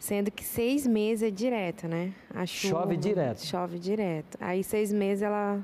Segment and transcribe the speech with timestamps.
[0.00, 2.14] Sendo que seis meses é direto, né?
[2.34, 3.44] A chuva, chove direto.
[3.44, 4.38] Chove direto.
[4.40, 5.60] Aí seis meses ela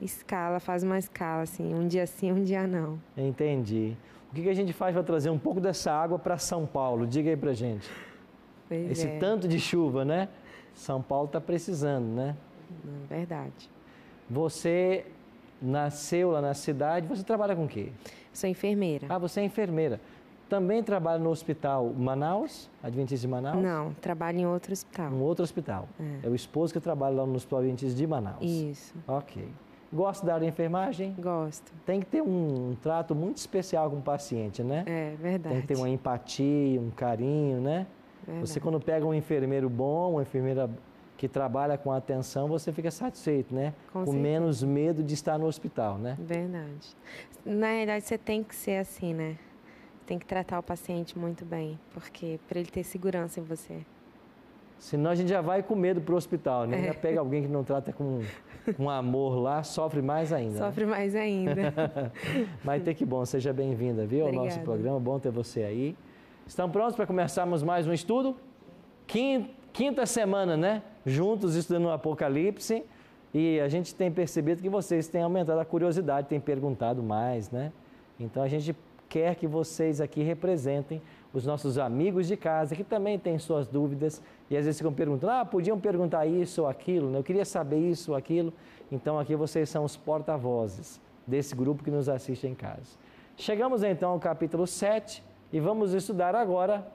[0.00, 2.96] escala, faz uma escala, assim, um dia sim, um dia não.
[3.16, 3.96] Entendi.
[4.30, 7.08] O que, a gente faz para trazer um pouco dessa água para São Paulo?
[7.08, 7.90] Diga aí pra gente.
[8.68, 9.18] Pois Esse é.
[9.18, 10.28] tanto de chuva, né?
[10.72, 12.36] São Paulo está precisando, né?
[13.08, 13.68] Verdade.
[14.30, 15.06] Você
[15.60, 17.90] nasceu lá na cidade, você trabalha com o quê?
[18.32, 19.08] Sou enfermeira.
[19.08, 20.00] Ah, você é enfermeira.
[20.48, 23.60] Também trabalha no hospital Manaus, Adventista de Manaus?
[23.60, 25.10] Não, trabalho em outro hospital.
[25.10, 25.88] Um outro hospital.
[25.98, 28.42] É, é o esposo que trabalha lá no Hospital Adventista de Manaus.
[28.42, 28.94] Isso.
[29.08, 29.44] Ok.
[29.92, 31.14] Gosta da área de enfermagem?
[31.18, 31.72] Gosto.
[31.84, 34.84] Tem que ter um, um, trato muito especial com o paciente, né?
[34.86, 35.54] É, verdade.
[35.54, 37.86] Tem que ter uma empatia, um carinho, né?
[38.24, 38.48] Verdade.
[38.48, 40.68] Você quando pega um enfermeiro bom, uma enfermeira
[41.16, 43.72] que trabalha com atenção, você fica satisfeito, né?
[43.92, 46.16] Com, com menos medo de estar no hospital, né?
[46.20, 46.94] Verdade.
[47.44, 49.36] Na verdade, você tem que ser assim, né?
[50.06, 53.84] Tem que tratar o paciente muito bem, porque para ele ter segurança em você.
[54.78, 56.80] Senão a gente já vai com medo para o hospital, né?
[56.80, 56.84] É.
[56.88, 58.20] Já pega alguém que não trata com,
[58.76, 60.60] com amor lá, sofre mais ainda.
[60.60, 60.66] Né?
[60.66, 60.90] Sofre né?
[60.90, 62.12] mais ainda.
[62.62, 64.38] Mas tem que bom, seja bem-vinda, viu, Obrigada.
[64.38, 65.00] ao nosso programa.
[65.00, 65.96] Bom ter você aí.
[66.46, 68.36] Estão prontos para começarmos mais um estudo?
[69.06, 70.82] Quinta, quinta semana, né?
[71.04, 72.84] Juntos estudando o Apocalipse.
[73.34, 77.72] E a gente tem percebido que vocês têm aumentado a curiosidade, têm perguntado mais, né?
[78.18, 78.74] Então a gente
[79.08, 81.00] quer que vocês aqui representem
[81.32, 85.32] os nossos amigos de casa que também têm suas dúvidas e às vezes ficam perguntando:
[85.32, 87.18] ah, podiam perguntar isso ou aquilo, né?
[87.18, 88.52] eu queria saber isso ou aquilo.
[88.90, 92.96] Então aqui vocês são os porta-vozes desse grupo que nos assiste em casa.
[93.36, 96.86] Chegamos então ao capítulo 7 e vamos estudar agora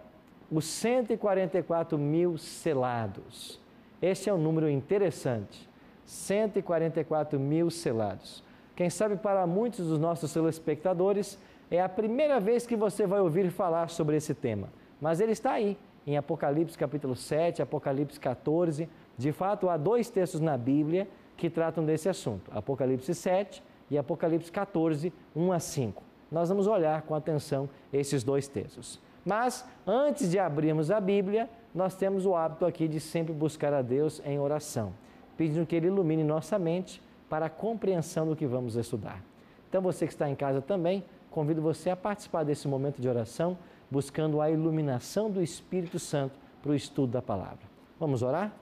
[0.51, 3.59] os 144 mil selados.
[4.01, 5.69] Este é um número interessante.
[6.05, 8.43] 144 mil selados.
[8.75, 11.37] Quem sabe para muitos dos nossos telespectadores
[11.71, 14.67] é a primeira vez que você vai ouvir falar sobre esse tema,
[14.99, 18.89] mas ele está aí, em Apocalipse capítulo 7, Apocalipse 14.
[19.17, 21.07] De fato, há dois textos na Bíblia
[21.37, 26.03] que tratam desse assunto: Apocalipse 7 e Apocalipse 14, 1 a 5.
[26.31, 28.99] Nós vamos olhar com atenção esses dois textos.
[29.23, 33.81] Mas antes de abrirmos a Bíblia, nós temos o hábito aqui de sempre buscar a
[33.81, 34.93] Deus em oração,
[35.37, 39.23] pedindo que Ele ilumine nossa mente para a compreensão do que vamos estudar.
[39.69, 43.57] Então, você que está em casa também, convido você a participar desse momento de oração,
[43.89, 47.71] buscando a iluminação do Espírito Santo para o estudo da palavra.
[47.99, 48.53] Vamos orar?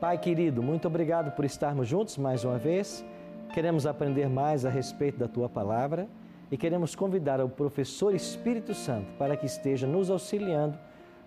[0.00, 3.04] Pai querido, muito obrigado por estarmos juntos mais uma vez.
[3.52, 6.08] Queremos aprender mais a respeito da tua palavra
[6.50, 10.78] e queremos convidar o professor Espírito Santo para que esteja nos auxiliando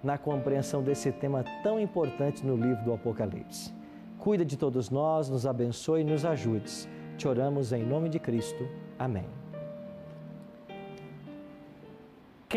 [0.04, 3.74] na compreensão desse tema tão importante no livro do Apocalipse.
[4.19, 6.88] Cuida de todos nós, nos abençoe e nos ajude.
[7.18, 8.68] Te oramos em nome de Cristo.
[9.00, 9.47] Amém.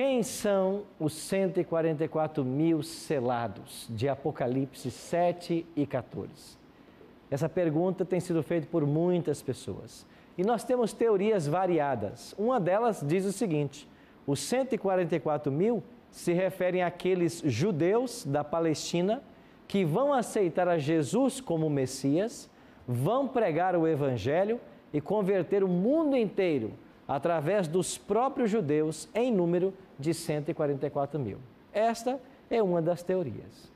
[0.02, 6.56] Quem são os 144 mil selados de Apocalipse 7 e 14?
[7.30, 10.06] Essa pergunta tem sido feita por muitas pessoas
[10.38, 12.34] e nós temos teorias variadas.
[12.38, 13.86] Uma delas diz o seguinte:
[14.26, 19.22] Os 144 mil se referem àqueles judeus da Palestina
[19.68, 22.48] que vão aceitar a Jesus como Messias,
[22.88, 24.58] vão pregar o Evangelho
[24.94, 26.72] e converter o mundo inteiro
[27.06, 31.38] através dos próprios judeus em número de 144 mil.
[31.72, 32.20] Esta
[32.50, 33.70] é uma das teorias.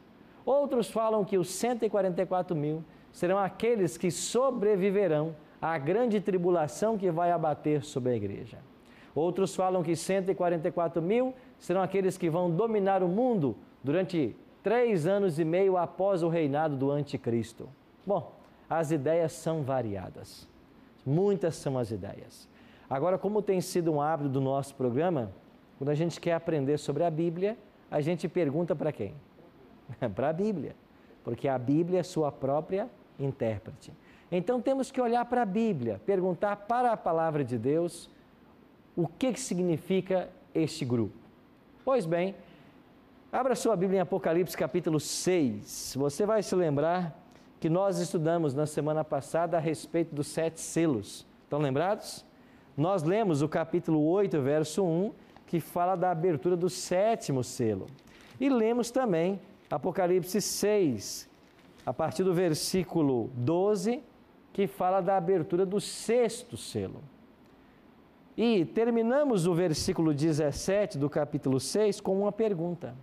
[0.44, 7.30] Outros falam que os 144 mil serão aqueles que sobreviverão à grande tribulação que vai
[7.30, 8.58] abater sobre a igreja.
[9.14, 15.38] Outros falam que 144 mil serão aqueles que vão dominar o mundo durante três anos
[15.38, 17.68] e meio após o reinado do Anticristo.
[18.04, 18.32] Bom,
[18.68, 20.48] as ideias são variadas.
[21.06, 22.48] Muitas são as ideias.
[22.88, 25.30] Agora, como tem sido um hábito do nosso programa,
[25.78, 27.56] quando a gente quer aprender sobre a Bíblia,
[27.90, 29.14] a gente pergunta para quem?
[30.14, 30.74] para a Bíblia.
[31.22, 32.88] Porque a Bíblia é sua própria
[33.18, 33.92] intérprete.
[34.30, 38.10] Então temos que olhar para a Bíblia, perguntar para a palavra de Deus
[38.96, 41.16] o que, que significa este grupo.
[41.84, 42.34] Pois bem,
[43.32, 45.94] abra sua Bíblia em Apocalipse capítulo 6.
[45.96, 47.20] Você vai se lembrar
[47.60, 51.26] que nós estudamos na semana passada a respeito dos sete selos.
[51.44, 52.24] Estão lembrados?
[52.76, 55.12] Nós lemos o capítulo 8, verso 1,
[55.46, 57.86] que fala da abertura do sétimo selo.
[58.40, 61.28] E lemos também Apocalipse 6,
[61.84, 64.02] a partir do versículo 12,
[64.52, 67.02] que fala da abertura do sexto selo.
[68.36, 72.94] E terminamos o versículo 17 do capítulo 6 com uma pergunta: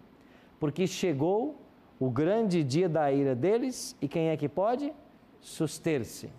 [0.59, 1.55] Porque chegou
[1.99, 4.93] o grande dia da ira deles, e quem é que pode?
[5.39, 6.29] Suster-se.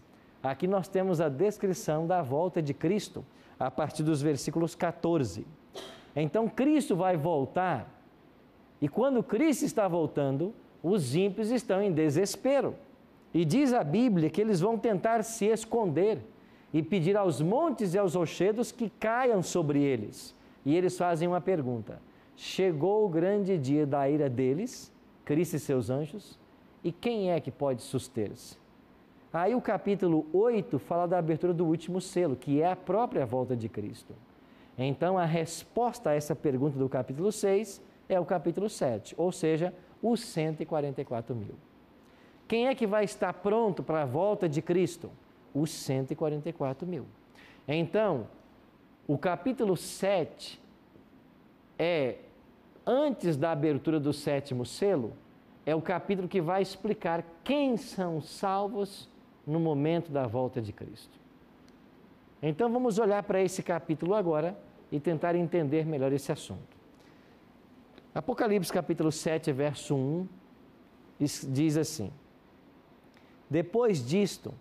[0.43, 3.25] Aqui nós temos a descrição da volta de Cristo,
[3.59, 5.47] a partir dos versículos 14.
[6.15, 7.89] Então Cristo vai voltar,
[8.81, 12.75] e quando Cristo está voltando, os ímpios estão em desespero.
[13.33, 16.19] E diz a Bíblia que eles vão tentar se esconder
[16.73, 20.35] e pedir aos montes e aos rochedos que caiam sobre eles.
[20.65, 22.01] E eles fazem uma pergunta:
[22.37, 24.93] Chegou o grande dia da ira deles,
[25.25, 26.39] Cristo e seus anjos,
[26.83, 28.61] e quem é que pode suster-se?
[29.33, 33.57] Aí o capítulo 8 fala da abertura do último selo, que é a própria volta
[33.57, 34.13] de Cristo.
[34.77, 39.75] Então a resposta a essa pergunta do capítulo 6 é o capítulo 7, ou seja,
[40.03, 41.55] os 144 mil.
[42.49, 45.11] Quem é que vai estar pronto para a volta de Cristo?
[45.55, 47.07] Os 144 mil.
[47.67, 48.27] Então,
[49.07, 50.61] o capítulo 7
[51.79, 52.17] é,
[52.87, 55.13] antes da abertura do sétimo selo,
[55.65, 59.09] é o capítulo que vai explicar quem são salvos
[59.47, 61.22] no momento da volta de Cristo.
[62.43, 64.59] Então vamos olhar para esse capítulo agora
[64.91, 66.77] e tentar entender melhor esse assunto.
[68.13, 70.29] Apocalipse capítulo 7, verso 1,
[71.19, 72.11] diz assim:
[73.49, 74.53] Depois disto,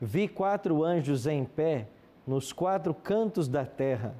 [0.00, 1.88] vi quatro anjos em pé
[2.24, 4.14] nos quatro cantos da terra,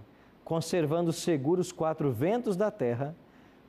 [0.44, 3.14] conservando seguros quatro ventos da terra,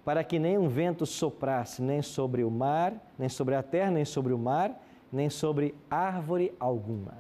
[0.04, 4.34] para que nenhum vento soprasse nem sobre o mar, nem sobre a terra, nem sobre
[4.34, 7.14] o mar, nem sobre árvore alguma.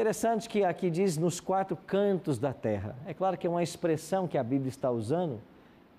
[0.00, 2.96] Interessante que aqui diz nos quatro cantos da terra.
[3.06, 5.38] É claro que é uma expressão que a Bíblia está usando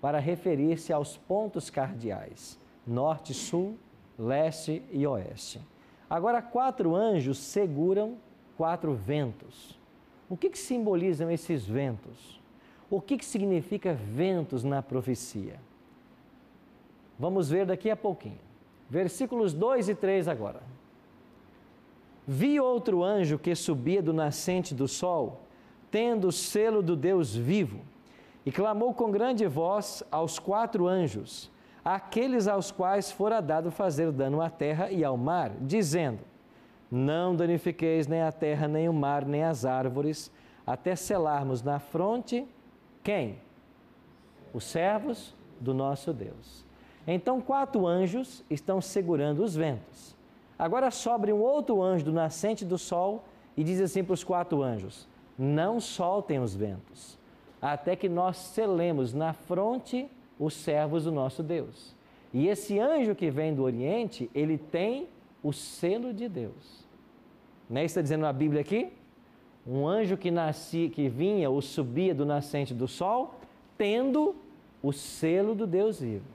[0.00, 3.78] para referir-se aos pontos cardeais: norte, sul,
[4.18, 5.60] leste e oeste.
[6.10, 8.16] Agora, quatro anjos seguram
[8.56, 9.78] quatro ventos.
[10.28, 12.42] O que, que simbolizam esses ventos?
[12.90, 15.60] O que, que significa ventos na profecia?
[17.16, 18.40] Vamos ver daqui a pouquinho.
[18.90, 20.71] Versículos 2 e 3 agora.
[22.34, 25.42] Vi outro anjo que subia do nascente do sol,
[25.90, 27.80] tendo o selo do Deus vivo
[28.46, 31.50] e clamou com grande voz aos quatro anjos,
[31.84, 36.20] aqueles aos quais fora dado fazer dano à terra e ao mar, dizendo:
[36.90, 40.32] Não danifiqueis nem a terra, nem o mar, nem as árvores,
[40.66, 42.48] até selarmos na fronte
[43.04, 43.40] quem?
[44.54, 46.64] Os servos do nosso Deus.
[47.06, 50.21] Então, quatro anjos estão segurando os ventos.
[50.62, 53.24] Agora sobre um outro anjo do nascente do sol
[53.56, 57.18] e diz assim para os quatro anjos: Não soltem os ventos
[57.60, 61.96] até que nós selemos na fronte os servos do nosso Deus.
[62.32, 65.08] E esse anjo que vem do Oriente, ele tem
[65.42, 66.86] o selo de Deus.
[67.68, 68.92] Não é isso que está dizendo a Bíblia aqui?
[69.66, 73.34] Um anjo que nascia, que vinha ou subia do nascente do sol,
[73.76, 74.36] tendo
[74.80, 76.30] o selo do Deus vivo.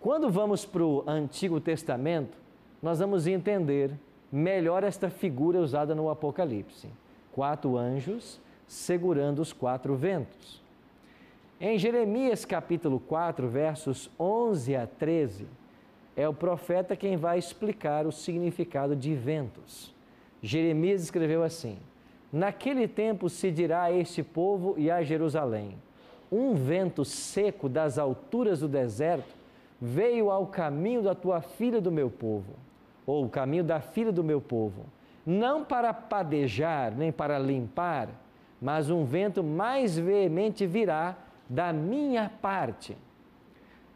[0.00, 2.43] Quando vamos para o Antigo Testamento,
[2.84, 3.92] nós vamos entender
[4.30, 6.86] melhor esta figura usada no Apocalipse.
[7.32, 10.60] Quatro anjos segurando os quatro ventos.
[11.58, 15.46] Em Jeremias capítulo 4, versos 11 a 13,
[16.14, 19.90] é o profeta quem vai explicar o significado de ventos.
[20.42, 21.78] Jeremias escreveu assim:
[22.30, 25.78] Naquele tempo se dirá a este povo e a Jerusalém:
[26.30, 29.34] Um vento seco das alturas do deserto
[29.80, 32.52] veio ao caminho da tua filha do meu povo,
[33.06, 34.86] ou o caminho da filha do meu povo,
[35.26, 38.08] não para padejar nem para limpar,
[38.60, 41.16] mas um vento mais veemente virá
[41.48, 42.96] da minha parte.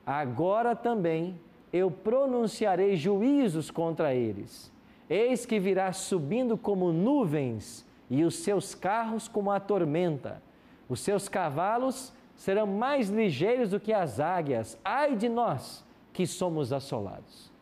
[0.07, 1.39] Agora também
[1.73, 4.73] eu pronunciarei juízos contra eles.
[5.09, 10.43] Eis que virá subindo como nuvens, e os seus carros como a tormenta.
[10.89, 14.79] Os seus cavalos serão mais ligeiros do que as águias.
[14.85, 17.53] Ai de nós que somos assolados.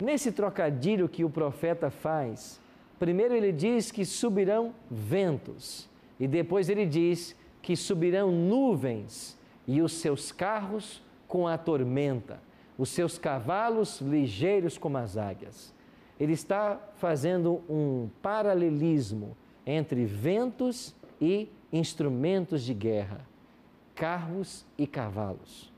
[0.00, 2.60] Nesse trocadilho que o profeta faz,
[2.98, 5.88] primeiro ele diz que subirão ventos,
[6.20, 9.36] e depois ele diz que subirão nuvens,
[9.66, 12.40] e os seus carros com a tormenta,
[12.78, 15.74] os seus cavalos ligeiros como as águias.
[16.18, 19.36] Ele está fazendo um paralelismo
[19.66, 23.20] entre ventos e instrumentos de guerra,
[23.94, 25.72] carros e cavalos.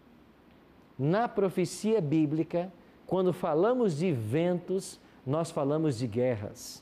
[0.99, 2.71] Na profecia bíblica,
[3.11, 6.81] quando falamos de ventos, nós falamos de guerras.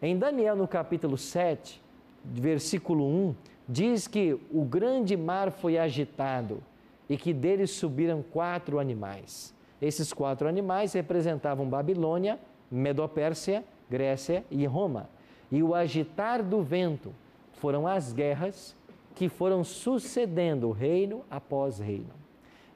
[0.00, 1.78] Em Daniel, no capítulo 7,
[2.24, 3.34] versículo 1,
[3.68, 6.62] diz que o grande mar foi agitado
[7.06, 9.54] e que dele subiram quatro animais.
[9.78, 15.10] Esses quatro animais representavam Babilônia, Medopérsia, Grécia e Roma.
[15.52, 17.12] E o agitar do vento
[17.52, 18.74] foram as guerras
[19.14, 22.14] que foram sucedendo reino após reino.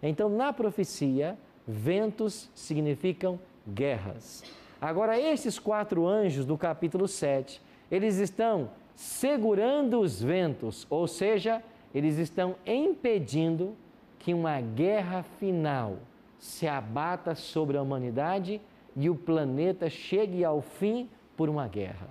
[0.02, 4.42] Então, na profecia, ventos significam guerras.
[4.80, 11.62] Agora, esses quatro anjos do capítulo 7, eles estão segurando os ventos, ou seja,
[11.94, 13.74] eles estão impedindo
[14.18, 15.98] que uma guerra final
[16.38, 18.60] se abata sobre a humanidade
[18.96, 22.08] e o planeta chegue ao fim por uma guerra.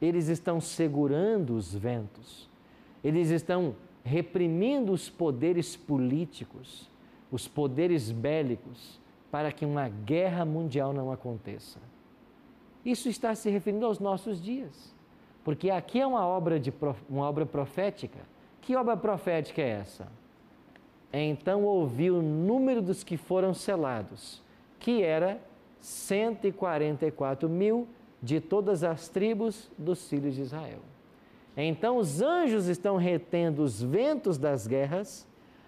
[0.00, 2.48] Eles estão segurando os ventos,
[3.02, 6.88] eles estão reprimindo os poderes políticos,
[7.36, 8.98] os poderes bélicos,
[9.30, 11.78] para que uma guerra mundial não aconteça.
[12.82, 14.94] Isso está se referindo aos nossos dias,
[15.44, 16.72] porque aqui é uma obra, de,
[17.10, 18.20] uma obra profética.
[18.62, 20.08] Que obra profética é essa?
[21.12, 24.42] Então ouvi o número dos que foram selados,
[24.78, 25.38] que era
[25.80, 27.86] 144 mil
[28.22, 30.80] de todas as tribos dos filhos de Israel.
[31.54, 35.25] Então os anjos estão retendo os ventos das guerras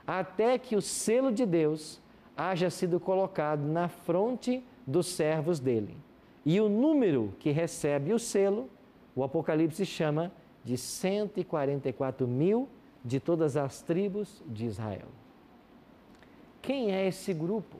[0.09, 2.01] até que o selo de Deus
[2.35, 5.99] haja sido colocado na fronte dos servos dele.
[6.47, 8.71] E o número que recebe o selo,
[9.15, 10.33] o Apocalipse chama
[10.65, 12.71] de 144 mil
[13.05, 15.09] de todas as tribos de Israel.
[16.63, 17.77] Quem é esse grupo?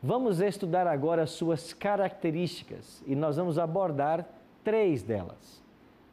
[0.00, 4.28] Vamos estudar agora as suas características e nós vamos abordar
[4.62, 5.62] três delas,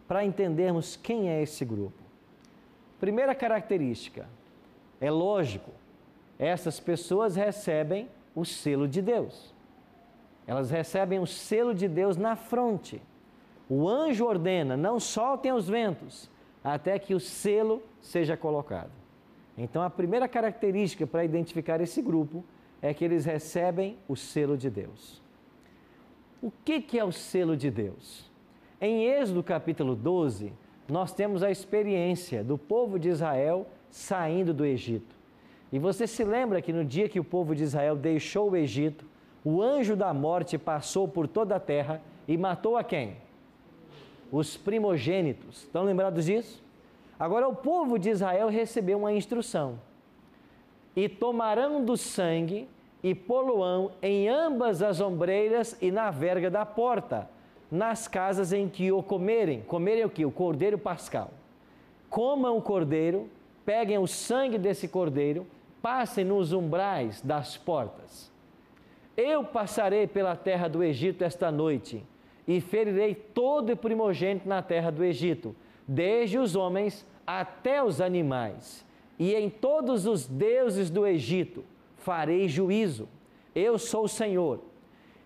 [0.07, 2.00] para entendermos quem é esse grupo.
[3.01, 4.29] Primeira característica,
[5.00, 5.72] é lógico,
[6.38, 9.51] essas pessoas recebem o selo de Deus.
[10.46, 13.01] Elas recebem o selo de Deus na fronte.
[13.67, 16.29] O anjo ordena: não soltem os ventos,
[16.63, 18.91] até que o selo seja colocado.
[19.58, 22.46] Então, a primeira característica para identificar esse grupo
[22.84, 25.20] é que eles recebem o selo de Deus.
[26.39, 28.29] O que, que é o selo de Deus?
[28.79, 30.53] Em Êxodo capítulo 12,
[30.88, 35.15] nós temos a experiência do povo de Israel saindo do Egito.
[35.71, 39.05] E você se lembra que no dia que o povo de Israel deixou o Egito,
[39.43, 43.15] o anjo da morte passou por toda a terra e matou a quem?
[44.31, 45.63] Os primogênitos.
[45.63, 46.61] Estão lembrados disso?
[47.19, 49.79] Agora, o povo de Israel recebeu uma instrução
[50.95, 52.67] e tomarão do sangue
[53.03, 57.29] e poluão em ambas as ombreiras e na verga da porta,
[57.71, 59.61] nas casas em que o comerem.
[59.61, 60.25] Comerem o que?
[60.25, 61.31] O cordeiro pascal.
[62.09, 63.29] Comam o cordeiro,
[63.65, 65.47] peguem o sangue desse cordeiro,
[65.81, 68.29] passem nos umbrais das portas.
[69.15, 72.03] Eu passarei pela terra do Egito esta noite
[72.47, 75.55] e ferirei todo primogênito na terra do Egito,
[75.87, 78.85] desde os homens até os animais
[79.21, 81.63] e em todos os deuses do Egito
[81.95, 83.07] farei juízo.
[83.53, 84.59] Eu sou o Senhor.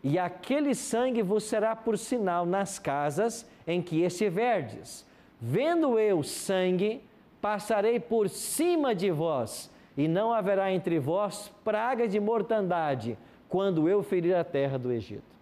[0.05, 5.05] E aquele sangue vos será por sinal nas casas em que estiverdes.
[5.41, 7.01] Vendo eu sangue,
[7.41, 13.17] passarei por cima de vós, e não haverá entre vós praga de mortandade,
[13.49, 15.35] quando eu ferir a terra do Egito.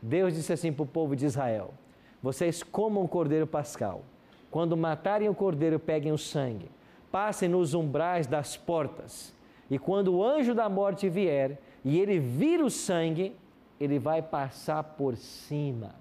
[0.00, 1.74] Deus disse assim para o povo de Israel:
[2.22, 4.02] Vocês comam o cordeiro pascal.
[4.50, 6.70] Quando matarem o cordeiro, peguem o sangue
[7.16, 9.32] passem nos umbrais das portas.
[9.70, 13.34] E quando o anjo da morte vier e ele vir o sangue,
[13.78, 15.94] ele vai passar por cima.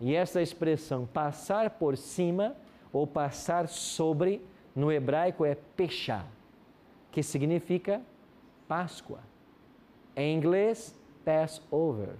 [0.00, 2.56] E essa expressão passar por cima
[2.92, 4.44] ou passar sobre,
[4.74, 6.24] no hebraico é pechá,
[7.10, 8.02] que significa
[8.68, 9.20] Páscoa.
[10.16, 10.94] Em inglês,
[11.24, 12.16] Passover.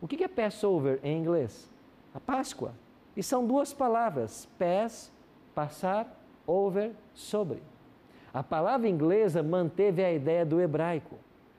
[0.00, 1.68] O que é Passover em inglês?
[2.14, 2.72] A Páscoa.
[3.16, 5.12] E são duas palavras, pass,
[5.54, 6.06] passar,
[6.46, 7.62] over, sobre.
[8.32, 11.16] A palavra inglesa manteve a ideia do hebraico.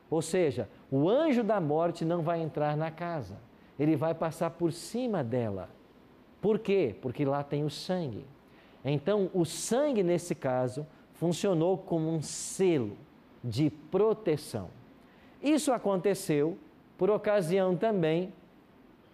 [0.09, 3.38] Ou seja, o anjo da morte não vai entrar na casa,
[3.79, 5.69] ele vai passar por cima dela.
[6.41, 6.96] Por quê?
[7.01, 8.25] Porque lá tem o sangue.
[8.84, 12.98] Então, o sangue, nesse caso, funcionou como um selo
[13.43, 14.69] de proteção.
[15.41, 16.58] Isso aconteceu
[16.98, 18.34] por ocasião também.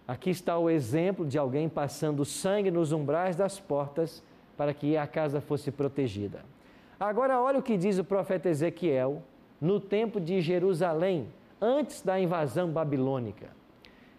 [0.06, 4.22] Aqui está o exemplo de alguém passando sangue nos umbrais das portas
[4.56, 6.44] para que a casa fosse protegida.
[6.98, 9.22] Agora, olha o que diz o profeta Ezequiel
[9.60, 11.28] no tempo de Jerusalém,
[11.60, 13.48] antes da invasão babilônica.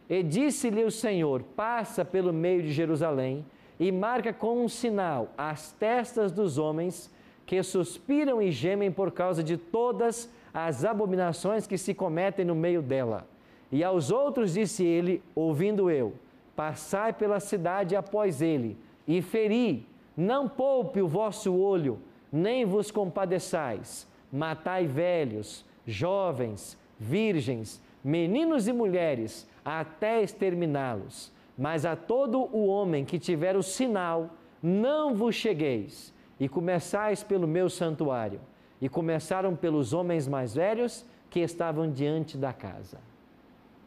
[0.10, 3.46] E disse-lhe o Senhor: Passa pelo meio de Jerusalém
[3.80, 7.12] e marca com um sinal as testas dos homens
[7.46, 12.82] que suspiram e gemem por causa de todas as abominações que se cometem no meio
[12.82, 13.28] dela.
[13.72, 16.14] E aos outros disse ele, ouvindo eu:
[16.56, 18.78] Passai pela cidade após ele,
[19.08, 22.00] e feri, não poupe o vosso olho,
[22.32, 24.08] nem vos compadeçais.
[24.32, 31.32] Matai velhos, jovens, virgens, meninos e mulheres, até exterminá-los.
[31.58, 34.30] Mas a todo o homem que tiver o sinal,
[34.62, 38.40] não vos chegueis, e começais pelo meu santuário.
[38.80, 43.00] E começaram pelos homens mais velhos que estavam diante da casa.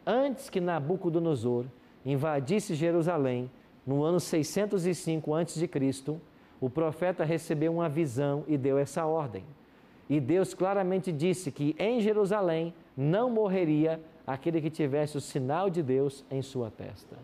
[0.05, 1.67] Antes que Nabucodonosor
[2.05, 3.51] invadisse Jerusalém,
[3.87, 5.71] no ano 605 a.C.,
[6.61, 9.45] o profeta recebeu uma visão e deu essa ordem.
[10.09, 15.83] E Deus claramente disse que em Jerusalém não morreria aquele que tivesse o sinal de
[15.83, 17.17] Deus em sua testa.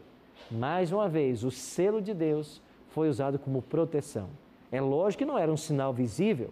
[0.50, 4.30] Mais uma vez, o selo de Deus foi usado como proteção.
[4.72, 6.50] É lógico que não era um sinal visível,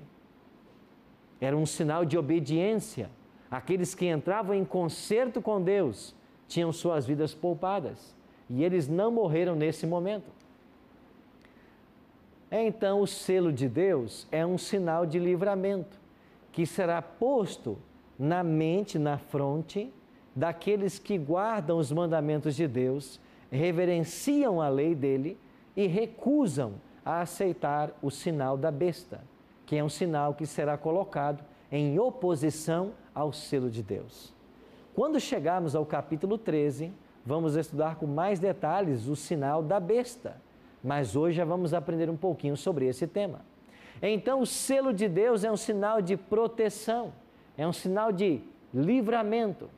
[1.41, 3.11] era um sinal de obediência.
[3.51, 6.15] Aqueles que entravam em concerto com Deus
[6.47, 8.15] tinham suas vidas poupadas
[8.51, 10.31] e eles não morreram nesse momento.
[12.53, 15.99] Então, o selo de Deus é um sinal de livramento
[16.53, 17.79] que será posto
[18.19, 19.93] na mente, na fronte
[20.35, 25.39] daqueles que guardam os mandamentos de Deus, reverenciam a lei dele
[25.77, 26.75] e recusam
[27.05, 29.21] a aceitar o sinal da besta,
[29.65, 34.33] que é um sinal que será colocado em oposição ao selo de Deus.
[34.95, 36.93] Quando chegarmos ao capítulo 13,
[37.25, 40.43] vamos estudar com mais detalhes o sinal da besta
[40.85, 43.41] mas hoje já vamos aprender um pouquinho sobre esse tema.
[44.03, 47.11] Então, o selo de Deus é um sinal de proteção,
[47.57, 48.41] é um sinal de
[48.73, 49.71] livramento.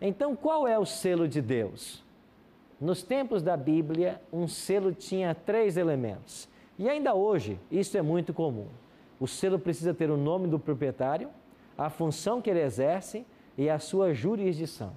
[0.00, 2.02] Então, qual é o selo de Deus?
[2.80, 6.48] Nos tempos da Bíblia, um selo tinha três elementos.
[6.78, 8.66] E ainda hoje, isso é muito comum.
[9.18, 11.30] O selo precisa ter o nome do proprietário,
[11.78, 13.24] a função que ele exerce
[13.56, 14.92] e a sua jurisdição.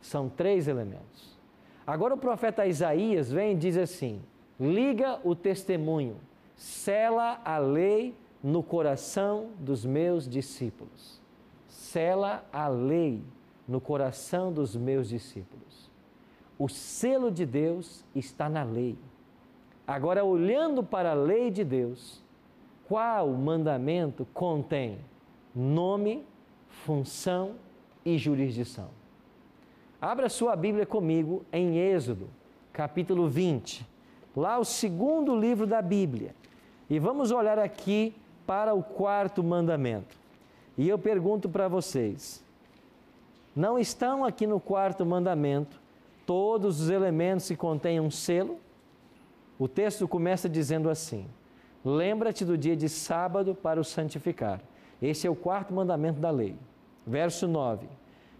[0.00, 1.38] São três elementos.
[1.86, 4.20] Agora o profeta Isaías vem e diz assim:
[4.60, 6.16] liga o testemunho,
[6.56, 11.20] sela a lei no coração dos meus discípulos.
[11.66, 13.22] Sela a lei
[13.66, 15.90] no coração dos meus discípulos.
[16.58, 18.96] O selo de Deus está na lei.
[19.86, 22.22] Agora, olhando para a lei de Deus,
[22.86, 24.98] qual mandamento contém
[25.54, 26.24] nome,
[26.68, 27.54] função
[28.04, 28.88] e jurisdição?
[30.00, 32.28] Abra sua Bíblia comigo em Êxodo,
[32.72, 33.86] capítulo 20.
[34.36, 36.34] Lá o segundo livro da Bíblia.
[36.88, 38.14] E vamos olhar aqui
[38.48, 40.16] para o quarto mandamento.
[40.78, 42.42] E eu pergunto para vocês:
[43.54, 45.78] não estão aqui no quarto mandamento
[46.24, 48.58] todos os elementos que contêm um selo?
[49.58, 51.26] O texto começa dizendo assim:
[51.84, 54.62] Lembra-te do dia de sábado para o santificar.
[55.02, 56.56] Esse é o quarto mandamento da lei.
[57.06, 57.86] Verso 9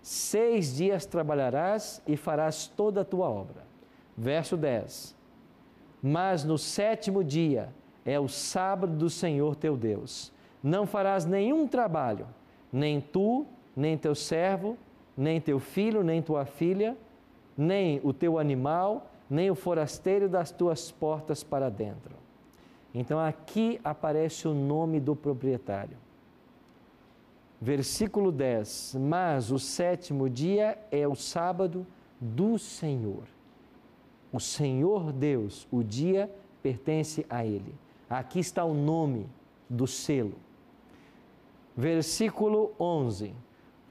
[0.00, 3.62] Seis dias trabalharás e farás toda a tua obra.
[4.16, 5.14] Verso 10.
[6.02, 7.68] Mas no sétimo dia
[8.08, 10.32] é o sábado do Senhor teu Deus.
[10.62, 12.26] Não farás nenhum trabalho,
[12.72, 14.76] nem tu, nem teu servo,
[15.16, 16.96] nem teu filho, nem tua filha,
[17.56, 22.14] nem o teu animal, nem o forasteiro das tuas portas para dentro.
[22.94, 25.96] Então aqui aparece o nome do proprietário
[27.60, 31.86] versículo 10: Mas o sétimo dia é o sábado
[32.20, 33.24] do Senhor.
[34.32, 36.30] O Senhor Deus, o dia
[36.62, 37.74] pertence a Ele.
[38.08, 39.28] Aqui está o nome
[39.68, 40.34] do selo.
[41.76, 43.34] Versículo 11: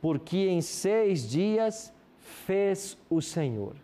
[0.01, 3.75] Porque em seis dias fez o Senhor.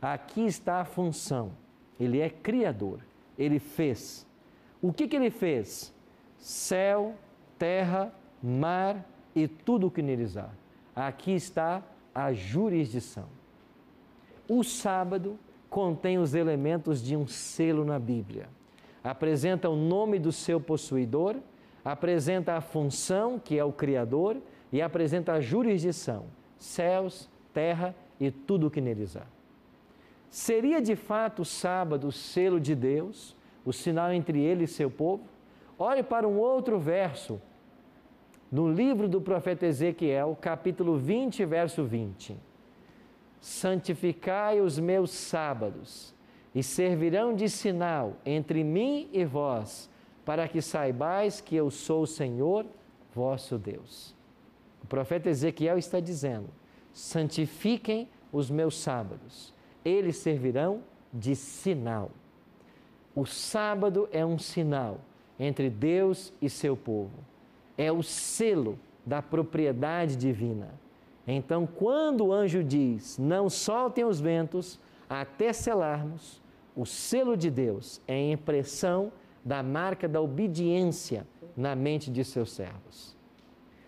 [0.00, 1.52] Aqui está a função.
[1.98, 3.00] Ele é criador.
[3.38, 4.26] Ele fez.
[4.82, 5.92] O que, que ele fez?
[6.38, 7.14] Céu,
[7.58, 10.50] terra, mar e tudo o que neles há.
[10.94, 11.82] Aqui está
[12.14, 13.28] a jurisdição.
[14.48, 15.38] O sábado
[15.70, 18.48] contém os elementos de um selo na Bíblia.
[19.04, 21.36] Apresenta o nome do seu possuidor,
[21.84, 24.38] apresenta a função, que é o Criador,
[24.72, 26.24] e apresenta a jurisdição,
[26.56, 29.26] céus, terra e tudo o que neles há.
[30.30, 34.90] Seria de fato o sábado o selo de Deus, o sinal entre ele e seu
[34.90, 35.22] povo?
[35.78, 37.40] Olhe para um outro verso,
[38.50, 42.36] no livro do profeta Ezequiel, capítulo 20, verso 20.
[43.40, 46.14] Santificai os meus sábados,
[46.54, 49.90] e servirão de sinal entre mim e vós,
[50.24, 52.64] para que saibais que eu sou o Senhor,
[53.14, 54.14] vosso Deus.
[54.82, 56.48] O profeta Ezequiel está dizendo:
[56.92, 59.52] santifiquem os meus sábados,
[59.84, 62.10] eles servirão de sinal.
[63.14, 65.00] O sábado é um sinal
[65.38, 67.18] entre Deus e seu povo,
[67.76, 70.68] é o selo da propriedade divina.
[71.26, 76.42] Então, quando o anjo diz: Não soltem os ventos até selarmos,
[76.76, 79.12] o selo de Deus é a impressão
[79.44, 83.16] da marca da obediência na mente de seus servos.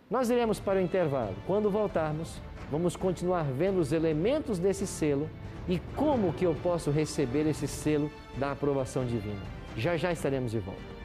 [0.09, 1.35] Nós iremos para o intervalo.
[1.46, 5.29] Quando voltarmos, vamos continuar vendo os elementos desse selo
[5.68, 9.42] e como que eu posso receber esse selo da aprovação divina.
[9.77, 10.95] Já já estaremos de volta.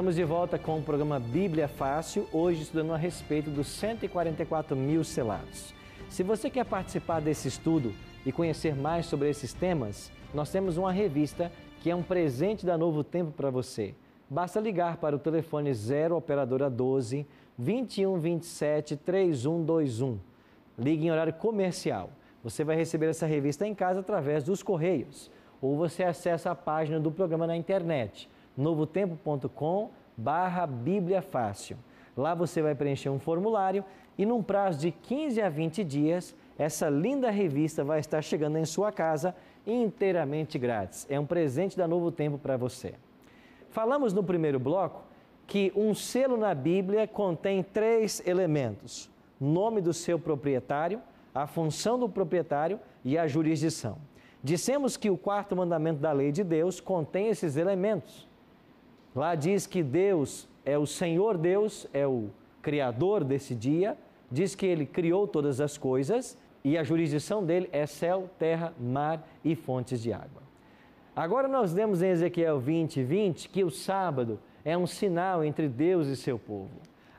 [0.00, 5.04] Estamos de volta com o programa Bíblia Fácil, hoje estudando a respeito dos 144 mil
[5.04, 5.74] selados.
[6.08, 7.92] Se você quer participar desse estudo
[8.24, 12.78] e conhecer mais sobre esses temas, nós temos uma revista que é um presente da
[12.78, 13.94] Novo Tempo para você.
[14.26, 17.26] Basta ligar para o telefone 0 operadora 12
[17.58, 20.18] 21 27 3121.
[20.78, 22.08] Ligue em horário comercial.
[22.42, 26.98] Você vai receber essa revista em casa através dos correios ou você acessa a página
[26.98, 31.76] do programa na internet novotempo.com barra Bíblia Fácil.
[32.16, 33.84] Lá você vai preencher um formulário
[34.18, 38.64] e num prazo de 15 a 20 dias, essa linda revista vai estar chegando em
[38.64, 39.34] sua casa
[39.66, 41.06] inteiramente grátis.
[41.08, 42.94] É um presente da Novo Tempo para você.
[43.70, 45.02] Falamos no primeiro bloco
[45.46, 49.10] que um selo na Bíblia contém três elementos:
[49.40, 51.00] nome do seu proprietário,
[51.34, 53.96] a função do proprietário e a jurisdição.
[54.42, 58.28] Dissemos que o quarto mandamento da lei de Deus contém esses elementos.
[59.14, 62.30] Lá diz que Deus é o Senhor Deus, é o
[62.62, 63.96] Criador desse dia,
[64.30, 69.26] diz que Ele criou todas as coisas e a jurisdição dele é céu, terra, mar
[69.44, 70.42] e fontes de água.
[71.16, 76.06] Agora nós lemos em Ezequiel 20, 20 que o sábado é um sinal entre Deus
[76.06, 76.70] e seu povo.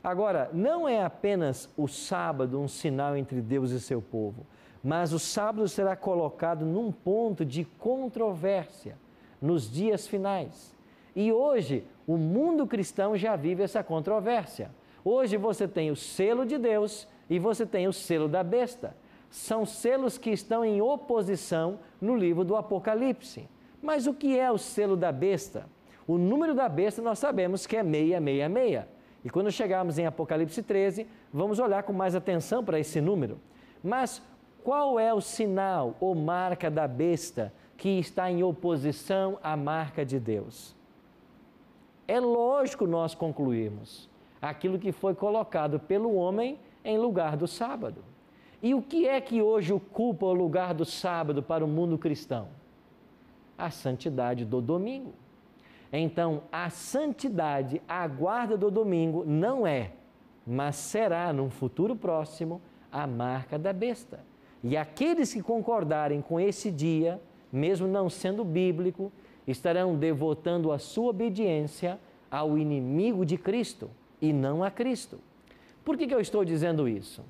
[0.04, 4.48] Agora, não é apenas o sábado um sinal entre Deus e seu povo,
[4.84, 8.98] mas o sábado será colocado num ponto de controvérsia
[9.40, 10.76] nos dias finais.
[11.16, 14.72] E hoje, o mundo cristão já vive essa controvérsia.
[15.04, 18.96] Hoje você tem o selo de Deus e você tem o selo da besta.
[19.30, 23.48] São selos que estão em oposição no livro do Apocalipse.
[23.82, 25.68] Mas o que é o selo da besta?
[26.08, 28.86] O número da besta nós sabemos que é 666.
[29.24, 33.40] E quando chegarmos em Apocalipse 13, vamos olhar com mais atenção para esse número.
[33.84, 34.22] Mas
[34.64, 40.20] qual é o sinal ou marca da besta que está em oposição à marca de
[40.20, 40.76] Deus?
[42.12, 44.10] É lógico nós concluirmos
[44.42, 48.04] aquilo que foi colocado pelo homem em lugar do sábado.
[48.62, 52.50] E o que é que hoje ocupa o lugar do sábado para o mundo cristão?
[53.58, 55.14] A santidade do domingo.
[55.94, 59.92] Então, a santidade, a guarda do domingo, não é,
[60.46, 64.20] mas será num futuro próximo a marca da besta.
[64.62, 67.22] E aqueles que concordarem com esse dia,
[67.52, 69.14] mesmo não sendo bíblico,
[69.52, 73.90] estarão devotando a sua obediência ao inimigo de Cristo
[74.22, 75.20] e não a Cristo.
[75.84, 77.24] Por que, que eu estou dizendo isso?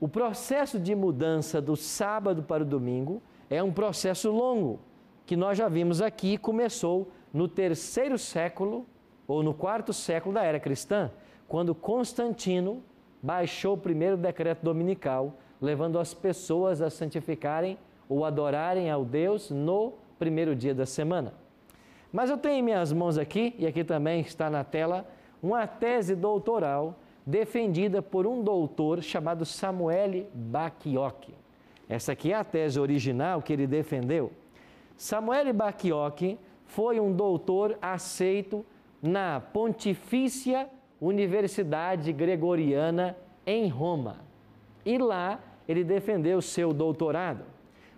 [0.00, 4.78] O processo de mudança do sábado para o domingo é um processo longo,
[5.24, 8.86] que nós já vimos aqui, começou no terceiro século
[9.26, 11.10] ou no quarto século da era cristã,
[11.48, 12.82] quando Constantino
[13.22, 17.78] baixou o primeiro decreto dominical, levando as pessoas a santificarem
[18.08, 21.34] ou adorarem ao Deus no primeiro dia da semana.
[22.12, 25.06] Mas eu tenho em minhas mãos aqui, e aqui também está na tela,
[25.42, 31.34] uma tese doutoral defendida por um doutor chamado Samuel Bakioc.
[31.88, 34.32] Essa aqui é a tese original que ele defendeu.
[34.96, 38.64] Samuel Bakioc foi um doutor aceito
[39.02, 40.68] na Pontifícia
[41.00, 44.18] Universidade Gregoriana em Roma.
[44.84, 47.53] E lá ele defendeu seu doutorado.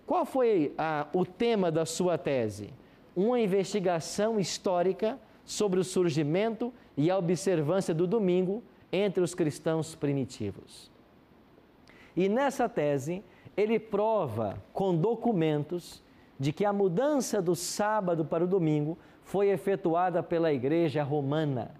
[0.07, 2.69] Qual foi ah, o tema da sua tese?
[3.13, 10.89] Uma investigação histórica sobre o surgimento e a observância do domingo entre os cristãos primitivos.
[12.15, 13.21] E nessa tese,
[13.55, 16.01] ele prova com documentos
[16.39, 21.71] de que a mudança do sábado para o domingo foi efetuada pela Igreja Romana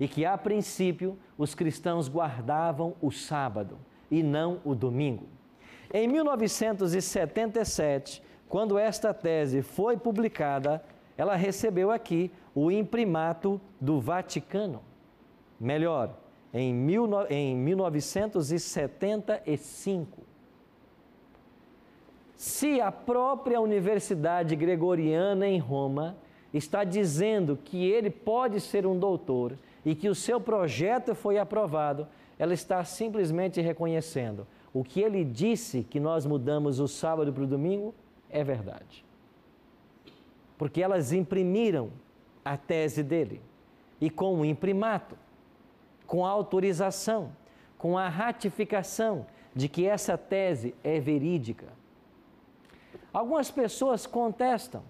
[0.00, 3.76] e que, a princípio, os cristãos guardavam o sábado
[4.10, 5.37] e não o domingo.
[5.92, 10.84] Em 1977, quando esta tese foi publicada,
[11.16, 14.82] ela recebeu aqui o imprimato do Vaticano.
[15.58, 16.14] Melhor,
[16.52, 20.22] em, mil, em 1975.
[22.36, 26.16] Se a própria Universidade Gregoriana em Roma
[26.52, 32.08] está dizendo que ele pode ser um doutor e que o seu projeto foi aprovado,
[32.38, 37.46] ela está simplesmente reconhecendo o que ele disse que nós mudamos o sábado para o
[37.46, 37.94] domingo
[38.28, 39.04] é verdade.
[40.56, 41.90] Porque elas imprimiram
[42.44, 43.40] a tese dele
[44.00, 45.16] e com o imprimato,
[46.06, 47.32] com a autorização,
[47.76, 51.66] com a ratificação de que essa tese é verídica.
[53.12, 54.82] Algumas pessoas contestam,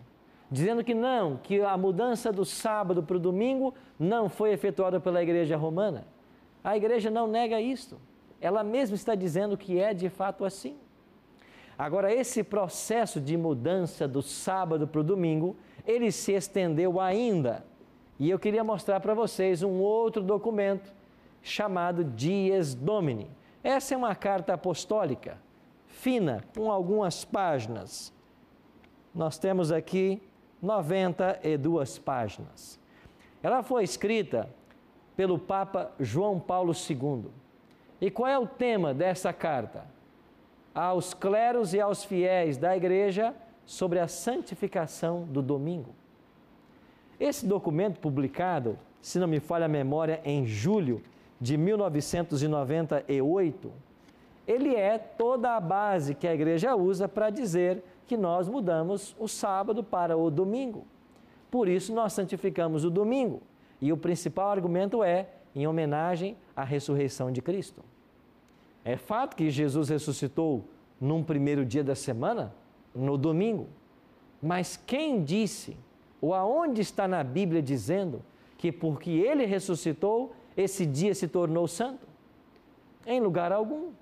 [0.50, 5.22] dizendo que não, que a mudança do sábado para o domingo não foi efetuada pela
[5.22, 6.06] igreja romana.
[6.62, 7.98] A igreja não nega isto.
[8.40, 10.76] Ela mesma está dizendo que é de fato assim.
[11.78, 17.64] Agora, esse processo de mudança do sábado para o domingo, ele se estendeu ainda.
[18.18, 20.92] E eu queria mostrar para vocês um outro documento
[21.40, 23.30] chamado Dies Domini.
[23.62, 25.38] Essa é uma carta apostólica
[25.98, 28.12] fina, com algumas páginas.
[29.14, 30.22] Nós temos aqui
[30.62, 32.78] 92 páginas.
[33.42, 34.48] Ela foi escrita
[35.16, 37.30] pelo Papa João Paulo II.
[38.00, 39.84] E qual é o tema dessa carta?
[40.74, 43.34] Aos cleros e aos fiéis da igreja
[43.66, 45.92] sobre a santificação do domingo.
[47.18, 51.02] Esse documento, publicado, se não me falha a memória, em julho
[51.40, 53.72] de 1998,
[54.46, 59.28] ele é toda a base que a igreja usa para dizer que nós mudamos o
[59.28, 60.86] sábado para o domingo.
[61.50, 63.42] Por isso, nós santificamos o domingo.
[63.80, 67.84] E o principal argumento é em homenagem à ressurreição de Cristo.
[68.84, 70.64] É fato que Jesus ressuscitou
[71.00, 72.52] num primeiro dia da semana,
[72.92, 73.68] no domingo.
[74.42, 75.76] Mas quem disse,
[76.20, 78.24] ou aonde está na Bíblia dizendo
[78.56, 82.08] que porque ele ressuscitou, esse dia se tornou santo?
[83.06, 83.92] Em lugar algum.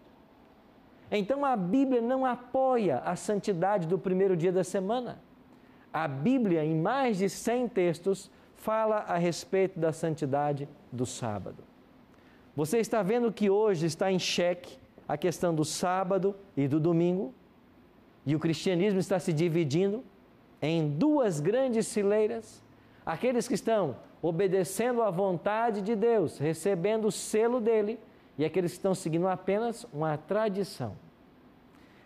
[1.10, 5.20] Então a Bíblia não apoia a santidade do primeiro dia da semana.
[5.92, 11.65] A Bíblia, em mais de 100 textos, fala a respeito da santidade do sábado.
[12.56, 17.34] Você está vendo que hoje está em xeque a questão do sábado e do domingo,
[18.24, 20.02] e o cristianismo está se dividindo
[20.62, 22.64] em duas grandes fileiras:
[23.04, 28.00] aqueles que estão obedecendo à vontade de Deus, recebendo o selo dele,
[28.38, 30.96] e aqueles que estão seguindo apenas uma tradição.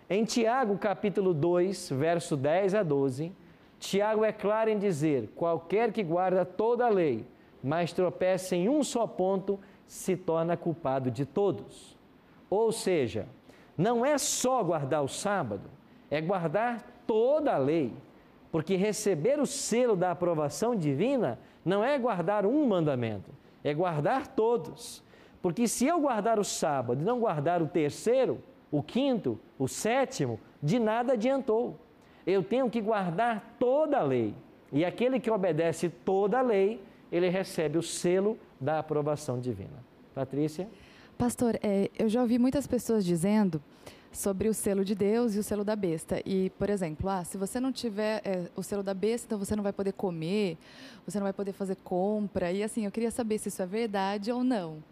[0.09, 3.33] Em Tiago, capítulo 2, verso 10 a 12,
[3.79, 7.25] Tiago é claro em dizer: qualquer que guarda toda a lei,
[7.63, 9.61] mas tropeça em um só ponto,
[9.91, 11.99] se torna culpado de todos.
[12.49, 13.27] Ou seja,
[13.77, 15.69] não é só guardar o sábado,
[16.09, 17.93] é guardar toda a lei.
[18.53, 23.33] Porque receber o selo da aprovação divina não é guardar um mandamento,
[23.65, 25.03] é guardar todos.
[25.43, 30.39] Porque se eu guardar o sábado e não guardar o terceiro, o quinto, o sétimo,
[30.63, 31.77] de nada adiantou.
[32.25, 34.37] Eu tenho que guardar toda a lei.
[34.73, 39.85] E aquele que obedece toda a lei, ele recebe o selo da aprovação divina.
[40.15, 40.69] Patrícia?
[41.17, 43.63] Pastor, é, eu já ouvi muitas pessoas dizendo
[44.13, 46.21] sobre o selo de Deus e o selo da besta.
[46.27, 49.55] E, por exemplo, ah, se você não tiver é, o selo da besta, então você
[49.55, 50.59] não vai poder comer,
[51.07, 52.51] você não vai poder fazer compra.
[52.51, 54.83] E assim, eu queria saber se isso é verdade ou não.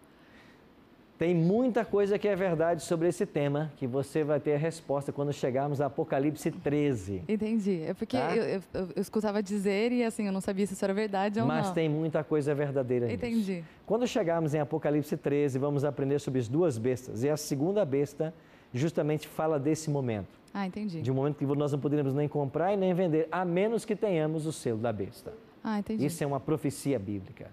[1.19, 5.13] Tem muita coisa que é verdade sobre esse tema, que você vai ter a resposta
[5.13, 7.25] quando chegarmos a Apocalipse 13.
[7.29, 7.83] Entendi.
[7.83, 8.37] É porque tá?
[8.37, 11.47] eu, eu, eu, escutava dizer e assim, eu não sabia se isso era verdade ou
[11.47, 11.65] Mas não.
[11.65, 13.55] Mas tem muita coisa verdadeira Entendi.
[13.55, 13.69] Nisso.
[13.85, 17.25] Quando chegarmos em Apocalipse 13, vamos aprender sobre as duas bestas.
[17.25, 18.33] E a segunda besta
[18.73, 20.39] justamente fala desse momento.
[20.55, 21.03] Ah, entendi.
[21.03, 23.97] De um momento que nós não poderíamos nem comprar e nem vender, a menos que
[23.97, 25.33] tenhamos o selo da besta.
[25.65, 26.07] Ah, entendi.
[26.07, 27.51] Isso é uma profecia bíblica.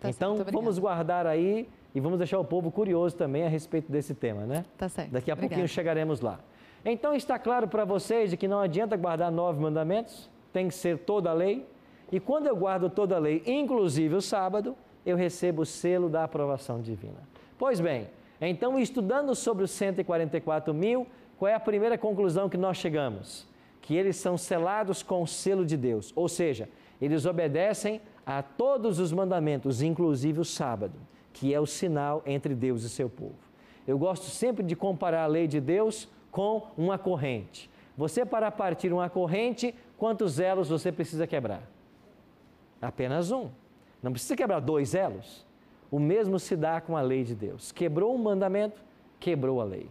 [0.00, 3.90] Tá então, certo, vamos guardar aí e vamos deixar o povo curioso também a respeito
[3.90, 4.64] desse tema, né?
[4.76, 5.10] Tá certo.
[5.10, 5.54] Daqui a Obrigada.
[5.54, 6.40] pouquinho chegaremos lá.
[6.84, 10.98] Então, está claro para vocês de que não adianta guardar nove mandamentos, tem que ser
[10.98, 11.66] toda a lei.
[12.10, 14.76] E quando eu guardo toda a lei, inclusive o sábado,
[15.06, 17.20] eu recebo o selo da aprovação divina.
[17.56, 18.08] Pois bem,
[18.40, 21.06] então, estudando sobre os 144 mil,
[21.38, 23.46] qual é a primeira conclusão que nós chegamos?
[23.80, 26.68] Que eles são selados com o selo de Deus, ou seja,
[27.00, 30.94] eles obedecem a todos os mandamentos, inclusive o sábado,
[31.34, 33.34] que é o sinal entre Deus e seu povo.
[33.86, 37.70] Eu gosto sempre de comparar a lei de Deus com uma corrente.
[37.98, 41.62] Você, para partir uma corrente, quantos elos você precisa quebrar?
[42.80, 43.50] Apenas um.
[44.02, 45.44] Não precisa quebrar dois elos.
[45.90, 47.72] O mesmo se dá com a lei de Deus.
[47.72, 48.82] Quebrou um mandamento,
[49.20, 49.90] quebrou a lei.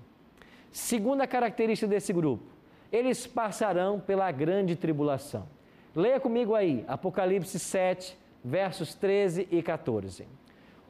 [0.72, 2.44] Segunda característica desse grupo:
[2.92, 5.48] eles passarão pela grande tribulação.
[5.96, 10.26] Leia comigo aí, Apocalipse 7, versos 13 e 14.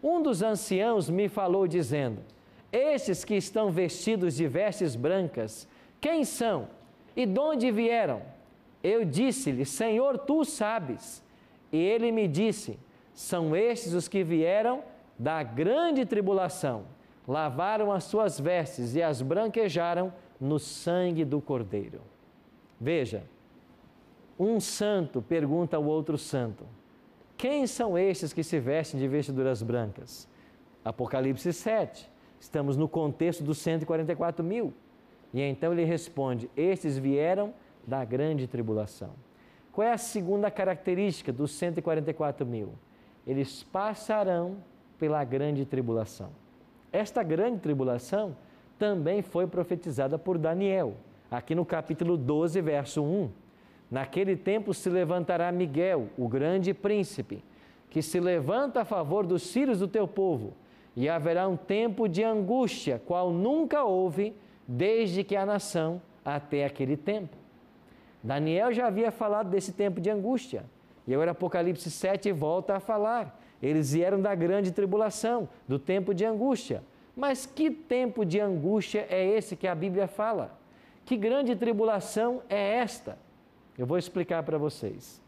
[0.03, 2.21] Um dos anciãos me falou dizendo:
[2.71, 5.67] Estes que estão vestidos de vestes brancas,
[6.01, 6.67] quem são
[7.15, 8.21] e de onde vieram?
[8.83, 11.23] Eu disse-lhe: Senhor, tu sabes.
[11.71, 12.77] E ele me disse:
[13.13, 14.83] São estes os que vieram
[15.17, 16.85] da grande tribulação
[17.27, 22.01] lavaram as suas vestes e as branquejaram no sangue do Cordeiro.
[22.79, 23.23] Veja,
[24.37, 26.65] um santo pergunta ao outro santo:
[27.43, 30.29] Quem são estes que se vestem de vestiduras brancas?
[30.86, 32.10] Apocalipse 7.
[32.39, 34.73] Estamos no contexto dos 144 mil.
[35.34, 37.53] E então ele responde: Estes vieram
[37.86, 39.10] da grande tribulação.
[39.73, 42.75] Qual é a segunda característica dos 144 mil?
[43.27, 44.56] Eles passarão
[44.97, 46.29] pela grande tribulação.
[46.93, 48.38] Esta grande tribulação
[48.79, 50.95] também foi profetizada por Daniel,
[51.29, 53.42] aqui no capítulo 12, verso 1.
[53.93, 57.43] Naquele tempo se levantará Miguel, o grande príncipe,
[57.91, 60.56] que se levanta a favor dos filhos do teu povo,
[60.95, 64.36] e haverá um tempo de angústia, qual nunca houve
[64.67, 67.38] desde que a nação até aquele tempo.
[68.23, 70.65] Daniel já havia falado desse tempo de angústia,
[71.08, 73.39] e agora Apocalipse 7 volta a falar.
[73.62, 76.84] Eles vieram da grande tribulação, do tempo de angústia.
[77.15, 80.60] Mas que tempo de angústia é esse que a Bíblia fala?
[81.06, 83.19] Que grande tribulação é esta?
[83.77, 85.21] Eu vou explicar para vocês.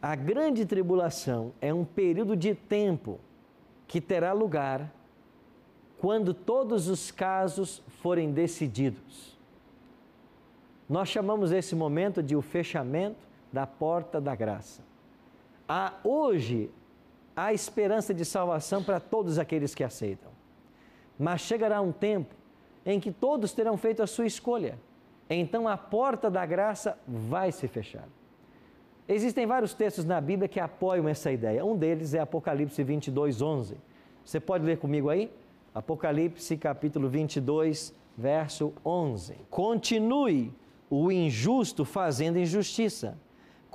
[0.00, 3.18] A grande tribulação é um período de tempo
[3.88, 4.92] que terá lugar
[5.98, 9.36] quando todos os casos forem decididos.
[10.88, 14.86] Nós chamamos esse momento de o fechamento da porta da graça
[15.68, 16.70] há hoje
[17.34, 20.30] há esperança de salvação para todos aqueles que aceitam.
[21.18, 22.34] Mas chegará um tempo
[22.84, 24.78] em que todos terão feito a sua escolha.
[25.28, 28.08] Então a porta da graça vai se fechar.
[29.08, 31.64] Existem vários textos na Bíblia que apoiam essa ideia.
[31.64, 33.76] Um deles é Apocalipse 22, 11.
[34.24, 35.30] Você pode ler comigo aí?
[35.74, 39.34] Apocalipse capítulo 22, verso 11.
[39.50, 40.52] Continue
[40.90, 43.16] o injusto fazendo injustiça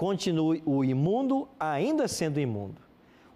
[0.02, 2.82] continue o imundo ainda sendo imundo.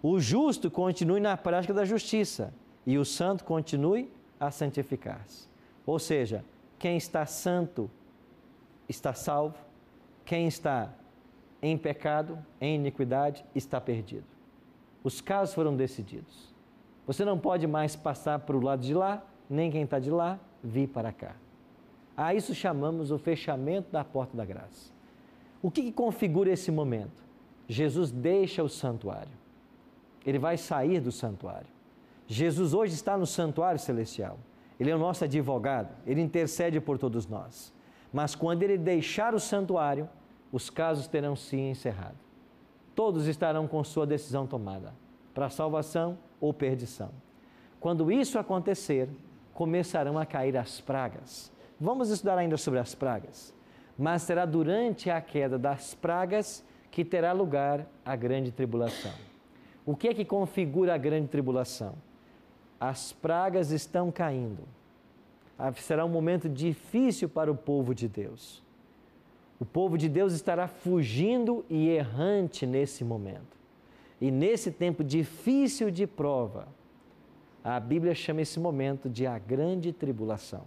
[0.02, 2.52] O justo continue na prática da justiça
[2.84, 5.48] e o santo continue a santificar-se.
[5.86, 6.44] Ou seja,
[6.76, 7.88] quem está santo
[8.88, 9.56] está salvo,
[10.24, 10.92] quem está
[11.62, 14.26] em pecado, em iniquidade, está perdido.
[15.02, 16.54] Os casos foram decididos.
[17.06, 20.38] Você não pode mais passar para o lado de lá, nem quem está de lá
[20.62, 21.36] vir para cá.
[22.16, 24.90] A isso chamamos o fechamento da porta da graça.
[25.62, 27.24] O que, que configura esse momento?
[27.68, 29.32] Jesus deixa o santuário.
[30.24, 31.68] Ele vai sair do santuário.
[32.26, 34.38] Jesus hoje está no santuário celestial.
[34.78, 37.72] Ele é o nosso advogado, ele intercede por todos nós.
[38.16, 40.08] Mas quando ele deixar o santuário,
[40.50, 42.16] os casos terão se encerrado.
[42.94, 44.94] Todos estarão com sua decisão tomada,
[45.34, 47.10] para salvação ou perdição.
[47.78, 49.10] Quando isso acontecer,
[49.52, 51.52] começarão a cair as pragas.
[51.78, 53.54] Vamos estudar ainda sobre as pragas
[53.98, 59.12] mas será durante a queda das pragas que terá lugar a grande tribulação.
[59.84, 61.94] O que é que configura a grande tribulação?
[62.78, 64.64] As pragas estão caindo.
[65.58, 68.62] Ah, será um momento difícil para o povo de Deus.
[69.58, 73.56] O povo de Deus estará fugindo e errante nesse momento.
[74.20, 76.68] E nesse tempo difícil de prova,
[77.64, 80.62] a Bíblia chama esse momento de a grande tribulação.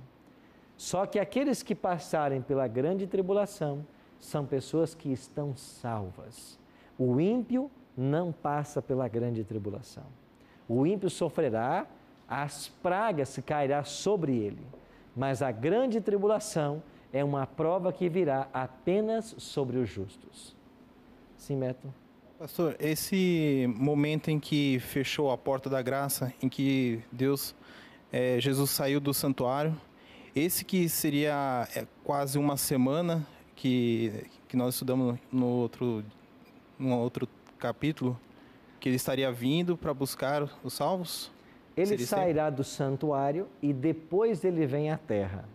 [0.75, 3.85] Só que aqueles que passarem pela grande tribulação
[4.19, 6.59] são pessoas que estão salvas.
[6.97, 10.05] O ímpio não passa pela grande tribulação.
[10.67, 11.87] O ímpio sofrerá,
[12.29, 14.61] as pragas se cairá sobre ele.
[15.15, 20.55] Mas a grande tribulação é uma prova que virá apenas sobre os justos.
[21.35, 21.91] Sim, Beto?
[22.37, 27.55] Pastor, esse momento em que fechou a porta da graça, em que Deus,
[28.11, 29.75] é, Jesus saiu do santuário,
[30.35, 36.05] esse que seria é, quase uma semana que, que nós estudamos no outro,
[36.77, 37.27] no outro
[37.57, 38.17] capítulo,
[38.79, 41.29] que ele estaria vindo para buscar os salvos?
[41.79, 42.57] Ele Seria sairá sempre?
[42.57, 45.45] do santuário e depois ele vem à terra.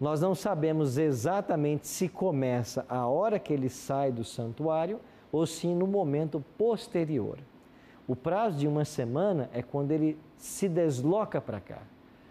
[0.00, 4.98] Nós não sabemos exatamente se começa a hora que ele sai do santuário
[5.30, 7.38] ou se no momento posterior.
[8.08, 11.82] O prazo de uma semana é quando ele se desloca para cá.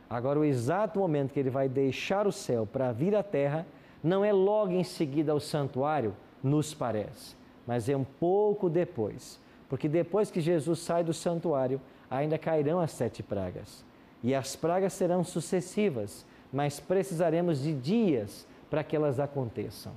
[0.10, 3.66] Agora, o exato momento que ele vai deixar o céu para vir à terra
[4.04, 7.36] não é logo em seguida ao santuário, nos parece,
[7.66, 9.40] mas é um pouco depois.
[9.68, 11.82] Porque depois que Jesus sai do santuário,
[12.18, 13.84] ainda cairão as sete pragas.
[14.24, 19.94] E as pragas serão sucessivas, mas precisaremos de dias para que elas aconteçam.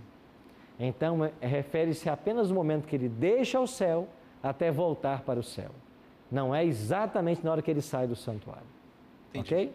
[0.79, 4.07] Então, é, refere-se apenas ao momento que ele deixa o céu
[4.43, 5.71] até voltar para o céu.
[6.31, 8.67] Não é exatamente na hora que ele sai do santuário.
[9.31, 9.55] Entendi.
[9.55, 9.75] Ok?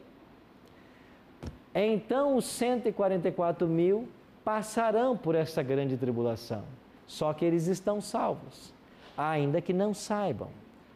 [1.76, 4.08] Então, os 144 mil
[4.44, 6.64] passarão por essa grande tribulação,
[7.08, 8.74] só que eles estão salvos,
[9.18, 10.50] ainda que não saibam.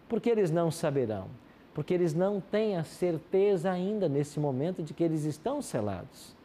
[0.08, 1.28] Por que eles não saberão?
[1.74, 6.36] Porque eles não têm a certeza ainda nesse momento de que eles estão selados.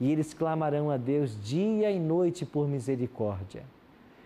[0.00, 3.64] E eles clamarão a Deus dia e noite por misericórdia.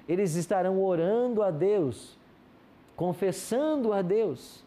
[0.09, 2.19] Eles estarão orando a Deus,
[2.95, 4.65] confessando a Deus.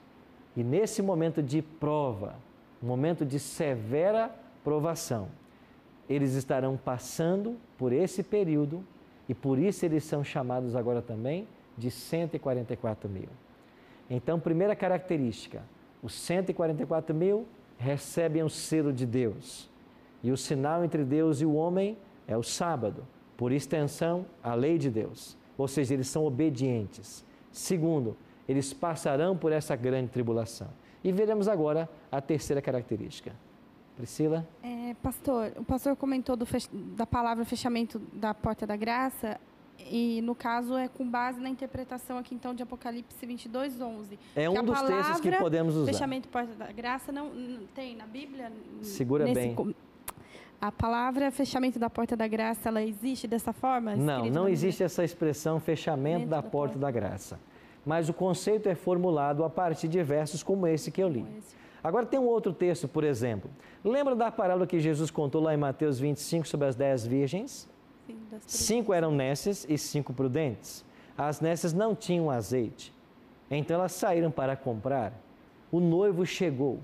[0.56, 2.36] E nesse momento de prova,
[2.82, 5.28] momento de severa provação,
[6.10, 8.84] eles estarão passando por esse período
[9.28, 11.48] e por isso eles são chamados agora também
[11.78, 13.30] de 144 mil.
[14.10, 15.64] Então, primeira característica:
[16.01, 17.47] os 144 mil
[17.78, 19.70] recebem o selo de Deus.
[20.24, 21.97] E o sinal entre Deus e o homem
[22.28, 23.06] é o sábado,
[23.38, 25.38] por extensão, a lei de Deus.
[25.58, 27.24] Ou seja, eles são obedientes.
[27.51, 30.68] Segundo, eles passarão por essa grande tribulação.
[31.03, 33.34] E veremos agora a terceira característica.
[33.95, 34.45] Priscila?
[34.62, 36.36] É, pastor, o pastor comentou
[36.72, 39.39] da palavra fechamento da porta da graça.
[39.80, 44.20] E no caso é com base na interpretação aqui então de Apocalipse 22, 11.
[44.36, 45.92] É um dos textos que podemos usar.
[45.92, 48.52] Fechamento da porta da graça não, não tem na Bíblia.
[48.82, 49.76] Segura nesse, bem.
[50.60, 53.96] A palavra fechamento da porta da graça, ela existe dessa forma?
[53.96, 57.40] Não, não existe essa expressão fechamento da, da, porta, porta da graça.
[57.86, 61.26] Mas o conceito é formulado a partir de versos como esse que eu li.
[61.84, 63.52] Agora tem um outro texto, por exemplo.
[63.84, 67.70] Lembra da parábola que Jesus contou lá em Mateus 25 sobre as dez virgens?
[68.45, 70.84] Cinco eram nécias e cinco prudentes.
[71.18, 72.93] As nécias não tinham azeite.
[73.49, 75.14] Então elas saíram para comprar.
[75.72, 76.80] O noivo chegou.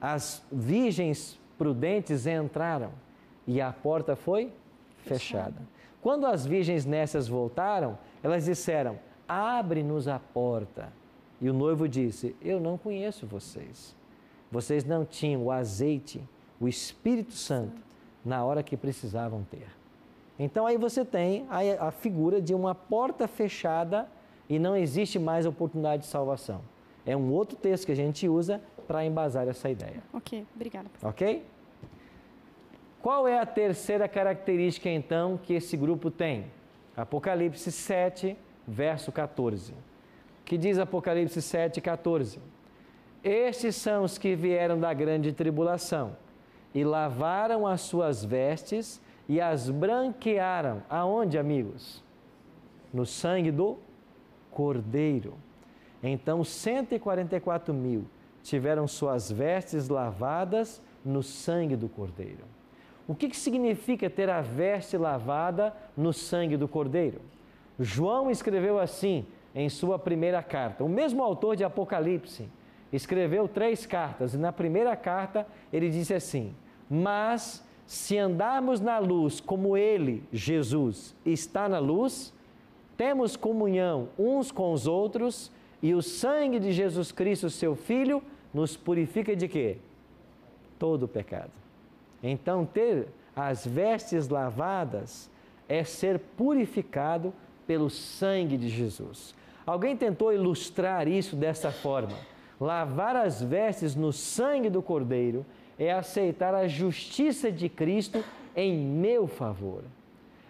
[0.00, 2.90] As virgens prudentes entraram
[3.46, 4.52] e a porta foi
[4.98, 5.14] fechada.
[5.18, 5.74] fechada.
[6.02, 8.98] Quando as virgens nécias voltaram, elas disseram:
[9.28, 10.92] Abre-nos a porta.
[11.40, 13.96] E o noivo disse: Eu não conheço vocês.
[14.50, 16.22] Vocês não tinham o azeite,
[16.60, 17.82] o Espírito Santo,
[18.24, 19.66] na hora que precisavam ter.
[20.38, 24.08] Então aí você tem a, a figura de uma porta fechada
[24.48, 26.60] e não existe mais oportunidade de salvação.
[27.06, 30.02] É um outro texto que a gente usa para embasar essa ideia.
[30.12, 30.88] Ok, obrigada.
[31.02, 31.44] Ok?
[33.00, 36.46] Qual é a terceira característica então que esse grupo tem?
[36.96, 39.74] Apocalipse 7, verso 14.
[40.44, 42.38] Que diz Apocalipse 7, 14?
[43.22, 46.16] Estes são os que vieram da grande tribulação
[46.74, 50.82] e lavaram as suas vestes e as branquearam.
[50.88, 52.02] Aonde, amigos?
[52.92, 53.78] No sangue do
[54.50, 55.34] Cordeiro.
[56.02, 58.04] Então, 144 mil
[58.42, 62.44] tiveram suas vestes lavadas no sangue do Cordeiro.
[63.06, 67.20] O que, que significa ter a veste lavada no sangue do Cordeiro?
[67.78, 72.48] João escreveu assim em sua primeira carta, o mesmo autor de Apocalipse
[72.92, 76.54] escreveu três cartas e na primeira carta ele disse assim:
[76.90, 82.32] Mas se andarmos na luz como Ele, Jesus, está na luz,
[82.96, 85.50] temos comunhão uns com os outros
[85.82, 88.22] e o sangue de Jesus Cristo, seu Filho,
[88.52, 89.76] nos purifica de quê?
[90.78, 91.50] Todo o pecado.
[92.22, 95.28] Então, ter as vestes lavadas
[95.68, 97.34] é ser purificado
[97.66, 99.34] pelo sangue de Jesus.
[99.66, 102.16] Alguém tentou ilustrar isso dessa forma.
[102.60, 105.44] Lavar as vestes no sangue do Cordeiro
[105.78, 109.82] é aceitar a justiça de Cristo em meu favor.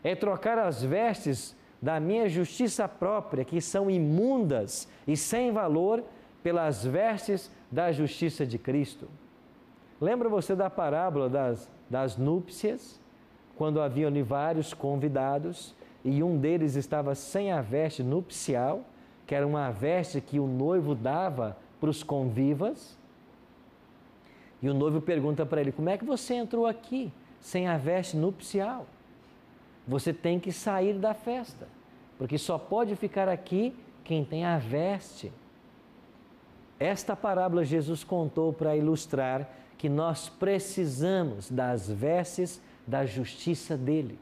[0.02, 6.02] É trocar as vestes da minha justiça própria, que são imundas e sem valor,
[6.42, 9.08] pelas vestes da justiça de Cristo.
[10.00, 13.00] Lembra você da parábola das, das núpcias?
[13.56, 18.84] Quando haviam vários convidados e um deles estava sem a veste nupcial
[19.26, 22.98] que era uma veste que o noivo dava para os convivas.
[24.64, 28.16] E o noivo pergunta para ele: Como é que você entrou aqui sem a veste
[28.16, 28.86] nupcial?
[29.86, 31.68] Você tem que sair da festa,
[32.16, 35.30] porque só pode ficar aqui quem tem a veste.
[36.80, 44.18] Esta parábola Jesus contou para ilustrar que nós precisamos das vestes da justiça dele.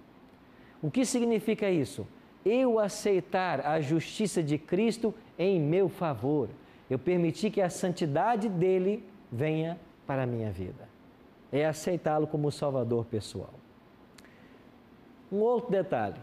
[0.82, 2.05] O que significa isso?
[2.45, 6.49] Eu aceitar a justiça de Cristo em meu favor.
[6.90, 10.88] Eu permitir que a santidade dele venha para a minha vida.
[11.50, 13.53] É aceitá-lo como Salvador pessoal.
[15.30, 16.20] Um outro detalhe: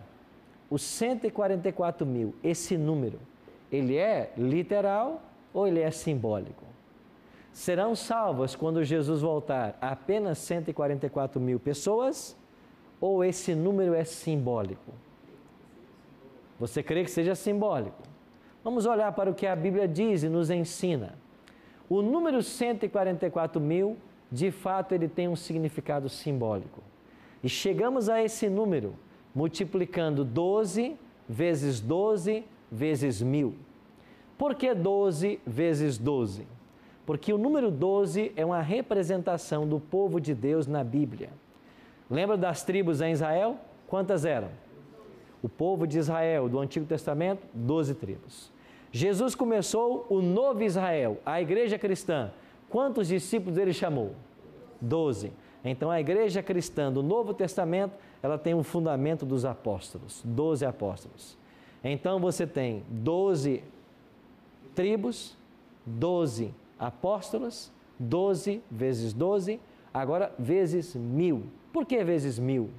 [0.70, 3.20] os 144 mil, esse número,
[3.72, 5.22] ele é literal
[5.54, 6.66] ou ele é simbólico?
[7.52, 12.38] Serão salvas quando Jesus voltar apenas 144 mil pessoas
[13.02, 14.94] ou esse número é simbólico?
[16.60, 18.04] Você crê que seja simbólico?
[18.64, 21.16] Vamos olhar para o que a Bíblia diz e nos ensina.
[21.90, 23.98] O número 144 mil,
[24.32, 26.84] de fato, ele tem um significado simbólico.
[27.44, 28.94] E chegamos a esse número
[29.34, 30.96] multiplicando 12
[31.28, 33.56] vezes 12 vezes mil.
[34.38, 36.48] Por que 12 vezes 12?
[37.06, 41.32] Porque o número 12 é uma representação do povo de Deus na Bíblia.
[42.10, 43.58] Lembra das tribos em Israel?
[43.88, 44.50] Quantas eram?
[45.42, 48.52] O povo de Israel do Antigo Testamento, 12 tribos.
[48.92, 52.32] Jesus começou o novo Israel, a igreja cristã.
[52.70, 54.16] Quantos discípulos ele chamou?
[54.82, 55.32] Doze.
[55.64, 61.38] Então a igreja cristã do Novo Testamento, ela tem um fundamento dos apóstolos, doze apóstolos.
[61.84, 63.64] Então você tem doze
[64.74, 65.38] tribos,
[65.86, 69.60] doze apóstolos, doze vezes doze,
[69.94, 71.44] agora vezes mil.
[71.74, 72.70] Por que vezes mil?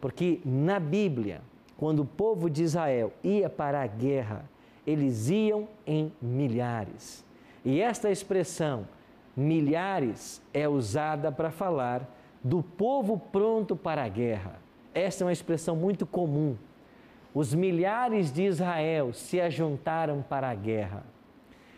[0.00, 1.40] Porque na Bíblia,
[1.76, 4.48] quando o povo de Israel ia para a guerra,
[4.86, 7.24] eles iam em milhares.
[7.64, 8.86] E esta expressão,
[9.36, 12.08] milhares, é usada para falar
[12.42, 14.58] do povo pronto para a guerra.
[14.92, 16.56] Esta é uma expressão muito comum.
[17.34, 21.02] Os milhares de Israel se ajuntaram para a guerra.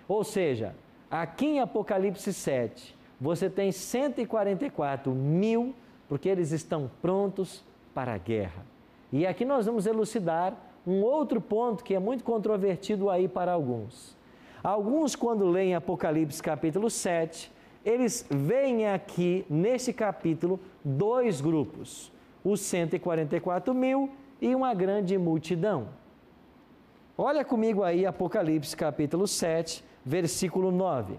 [0.09, 0.75] Ou seja,
[1.11, 5.75] aqui em Apocalipse 7, você tem 144 mil,
[6.09, 8.67] porque eles estão prontos para a guerra.
[9.11, 10.55] E aqui nós vamos elucidar
[10.87, 14.17] um outro ponto que é muito controvertido aí para alguns.
[14.63, 17.53] Alguns, quando leem Apocalipse capítulo 7,
[17.85, 22.13] eles veem aqui, nesse capítulo, dois grupos:
[22.45, 24.11] os 144 mil
[24.41, 25.89] e uma grande multidão.
[27.19, 31.15] Olha comigo aí Apocalipse capítulo 7, versículo 9.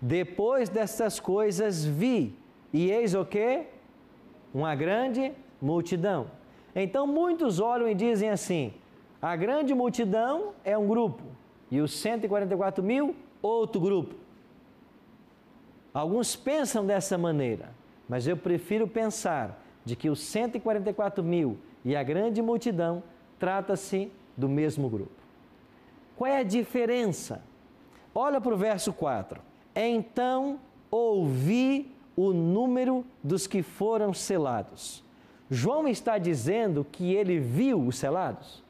[0.00, 2.36] Depois destas coisas vi,
[2.72, 3.64] e eis o que?
[4.52, 6.26] Uma grande multidão.
[6.74, 8.72] Então muitos olham e dizem assim:
[9.20, 11.22] a grande multidão é um grupo
[11.70, 14.14] e os 144 mil, outro grupo.
[15.92, 17.70] Alguns pensam dessa maneira,
[18.08, 23.02] mas eu prefiro pensar de que os 144 mil e a grande multidão
[23.38, 25.22] trata-se do mesmo grupo.
[26.16, 27.42] Qual é a diferença?
[28.14, 29.40] Olha para o verso 4.
[29.74, 30.58] Então
[30.90, 35.02] ouvi o número dos que foram selados
[35.54, 38.64] João está dizendo que ele viu os selados?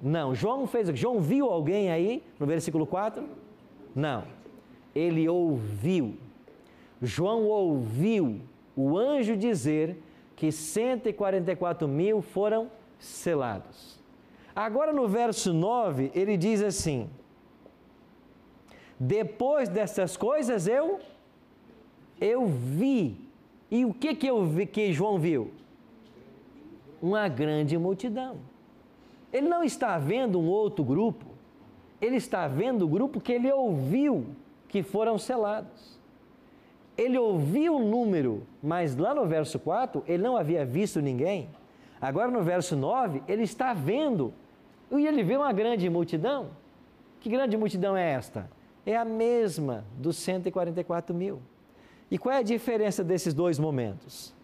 [0.00, 0.88] Não, João fez.
[0.98, 3.22] João viu alguém aí no versículo 4?
[3.94, 4.24] Não.
[4.94, 6.16] Ele ouviu.
[7.02, 8.40] João ouviu
[8.74, 10.02] o anjo dizer
[10.34, 14.00] que 144 mil foram selados.
[14.56, 17.10] Agora no verso 9, ele diz assim:
[18.98, 20.98] Depois dessas coisas eu
[22.18, 23.29] eu vi
[23.70, 25.52] e o que que, eu vi, que João viu?
[27.00, 28.38] Uma grande multidão.
[29.32, 31.26] Ele não está vendo um outro grupo,
[32.00, 34.26] ele está vendo o grupo que ele ouviu
[34.68, 35.98] que foram selados.
[36.96, 41.48] Ele ouviu o número, mas lá no verso 4 ele não havia visto ninguém.
[42.00, 44.34] Agora no verso 9 ele está vendo
[44.90, 46.48] e ele vê uma grande multidão.
[47.20, 48.50] Que grande multidão é esta?
[48.84, 51.40] É a mesma dos 144 mil.
[52.10, 54.34] E qual é a diferença desses dois momentos?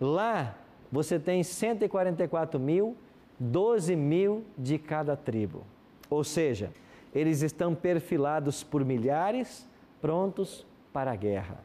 [0.00, 0.54] Lá
[0.92, 2.96] você tem 144 mil,
[3.40, 5.64] 12 mil de cada tribo.
[6.10, 6.72] Ou seja,
[7.14, 9.66] eles estão perfilados por milhares,
[10.00, 11.58] prontos para a guerra.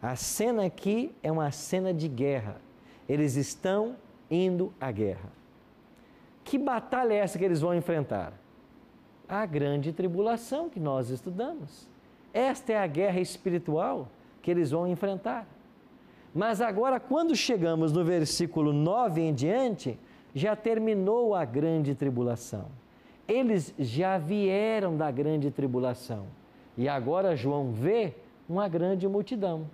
[0.00, 2.60] A cena aqui é uma cena de guerra.
[3.08, 3.96] Eles estão
[4.30, 5.30] indo à guerra.
[6.44, 8.32] Que batalha é essa que eles vão enfrentar?
[9.28, 11.88] A grande tribulação que nós estudamos.
[12.34, 14.08] Esta é a guerra espiritual
[14.42, 15.46] que eles vão enfrentar.
[16.34, 19.98] Mas agora, quando chegamos no versículo 9 em diante,
[20.34, 22.66] já terminou a grande tribulação.
[23.28, 26.26] Eles já vieram da grande tribulação.
[26.76, 28.14] E agora João vê
[28.48, 29.66] uma grande multidão.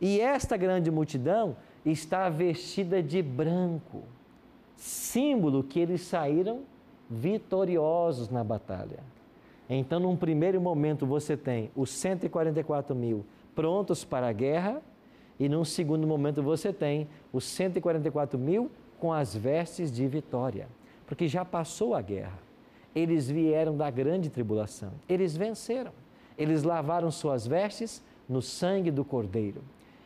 [0.00, 4.02] E esta grande multidão está vestida de branco,
[4.74, 6.60] símbolo que eles saíram
[7.08, 8.98] vitoriosos na batalha.
[9.68, 13.24] Então, num primeiro momento, você tem os 144 mil
[13.56, 14.80] prontos para a guerra,
[15.40, 20.68] e num segundo momento, você tem os 144 mil com as vestes de vitória,
[21.06, 22.38] porque já passou a guerra.
[22.94, 25.92] Eles vieram da grande tribulação, eles venceram,
[26.38, 29.62] eles lavaram suas vestes no sangue do Cordeiro.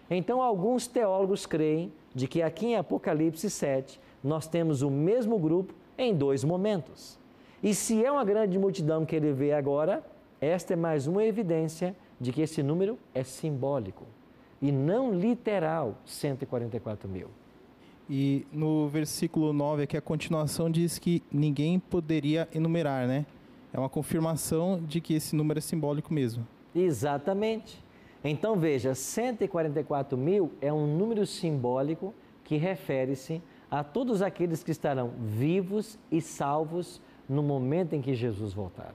[0.09, 5.75] Então, alguns teólogos creem de que aqui em Apocalipse 7 nós temos o mesmo grupo
[5.97, 7.19] em dois momentos.
[7.63, 10.05] E se é uma grande multidão que ele vê agora,
[10.41, 14.05] esta é mais uma evidência de que esse número é simbólico
[14.61, 17.29] e não literal 144 mil.
[18.09, 23.25] E no versículo 9 aqui a continuação diz que ninguém poderia enumerar, né?
[23.73, 26.47] É uma confirmação de que esse número é simbólico mesmo.
[26.75, 27.83] Exatamente.
[28.23, 32.13] Então veja, 144 mil é um número simbólico
[32.45, 33.41] que refere-se
[33.71, 38.93] a todos aqueles que estarão vivos e salvos no momento em que Jesus voltar.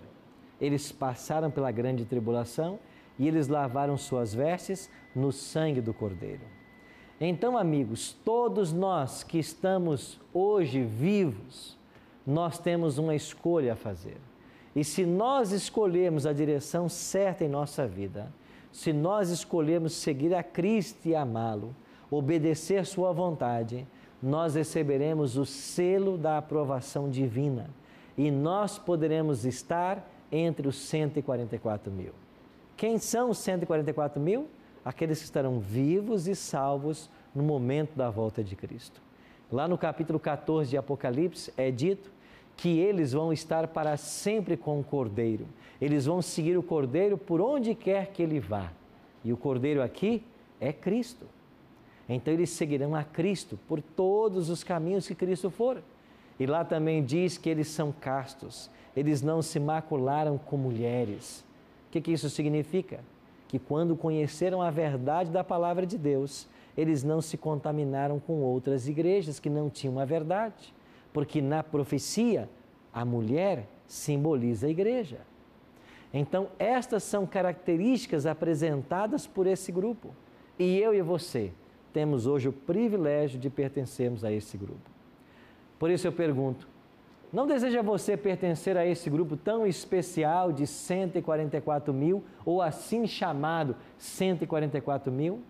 [0.59, 2.77] Eles passaram pela grande tribulação
[3.17, 6.43] e eles lavaram suas vestes no sangue do Cordeiro.
[7.19, 11.77] Então, amigos, todos nós que estamos hoje vivos,
[12.27, 14.17] nós temos uma escolha a fazer.
[14.75, 18.31] E se nós escolhermos a direção certa em nossa vida,
[18.71, 21.73] se nós escolhermos seguir a Cristo e amá-lo,
[22.11, 23.87] obedecer Sua vontade,
[24.21, 27.69] nós receberemos o selo da aprovação divina
[28.17, 32.24] e nós poderemos estar entre os 144 mil.
[32.77, 34.47] Quem são os 144 mil?
[34.83, 39.01] Aqueles que estarão vivos e salvos no momento da volta de Cristo.
[39.51, 42.11] Lá no capítulo 14 de Apocalipse é dito
[42.57, 45.47] que eles vão estar para sempre com o Cordeiro.
[45.79, 48.71] Eles vão seguir o Cordeiro por onde quer que ele vá.
[49.23, 50.23] E o Cordeiro aqui
[50.59, 51.25] é Cristo.
[52.07, 55.81] Então eles seguirão a Cristo por todos os caminhos que Cristo for.
[56.39, 61.43] E lá também diz que eles são castos, eles não se macularam com mulheres.
[61.87, 62.99] O que, que isso significa?
[63.47, 68.87] Que quando conheceram a verdade da palavra de Deus, eles não se contaminaram com outras
[68.87, 70.73] igrejas que não tinham a verdade.
[71.13, 72.49] Porque na profecia,
[72.93, 75.19] a mulher simboliza a igreja.
[76.13, 80.09] Então, estas são características apresentadas por esse grupo.
[80.57, 81.51] E eu e você
[81.91, 84.89] temos hoje o privilégio de pertencermos a esse grupo.
[85.79, 86.67] Por isso eu pergunto:
[87.35, 93.75] não deseja você pertencer a esse grupo tão especial de 144 mil, ou assim chamado
[93.97, 95.41] 144 mil?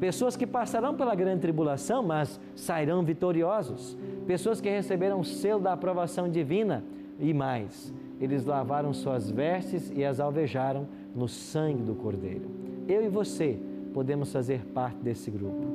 [0.00, 3.98] Pessoas que passarão pela grande tribulação, mas sairão vitoriosos.
[4.26, 6.82] Pessoas que receberam o selo da aprovação divina
[7.20, 7.92] e mais.
[8.18, 12.50] Eles lavaram suas vestes e as alvejaram no sangue do Cordeiro.
[12.88, 13.58] Eu e você
[13.92, 15.66] podemos fazer parte desse grupo.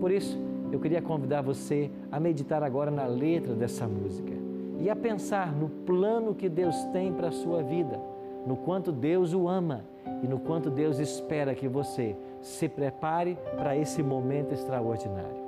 [0.00, 0.36] Por isso,
[0.72, 4.43] eu queria convidar você a meditar agora na letra dessa música
[4.78, 8.00] e a pensar no plano que Deus tem para a sua vida,
[8.46, 9.84] no quanto Deus o ama
[10.22, 15.44] e no quanto Deus espera que você se prepare para esse momento extraordinário.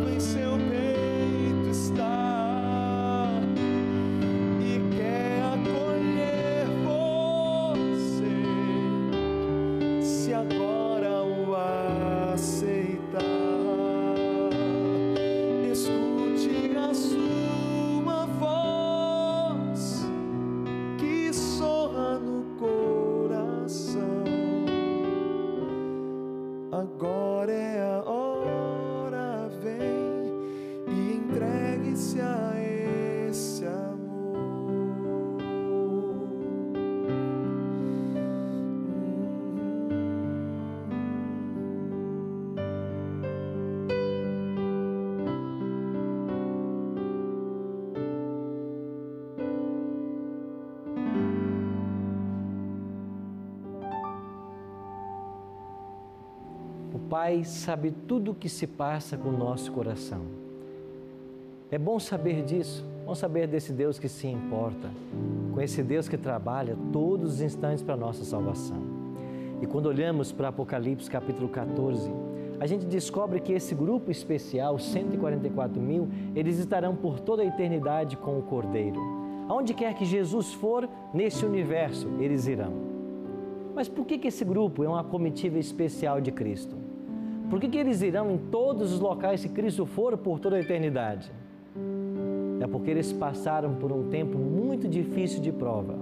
[0.00, 0.61] em seu
[57.12, 60.22] Pai sabe tudo o que se passa com o nosso coração.
[61.70, 64.90] É bom saber disso, bom saber desse Deus que se importa,
[65.52, 68.78] com esse Deus que trabalha todos os instantes para a nossa salvação.
[69.60, 72.10] E quando olhamos para Apocalipse capítulo 14,
[72.58, 78.16] a gente descobre que esse grupo especial, 144 mil, eles estarão por toda a eternidade
[78.16, 78.98] com o Cordeiro.
[79.50, 82.72] Aonde quer que Jesus for nesse universo, eles irão.
[83.74, 86.80] Mas por que, que esse grupo é uma comitiva especial de Cristo?
[87.52, 90.60] Por que, que eles irão em todos os locais que Cristo for por toda a
[90.60, 91.30] eternidade?
[92.58, 95.98] É porque eles passaram por um tempo muito difícil de prova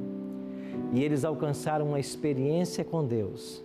[0.92, 3.64] e eles alcançaram uma experiência com Deus,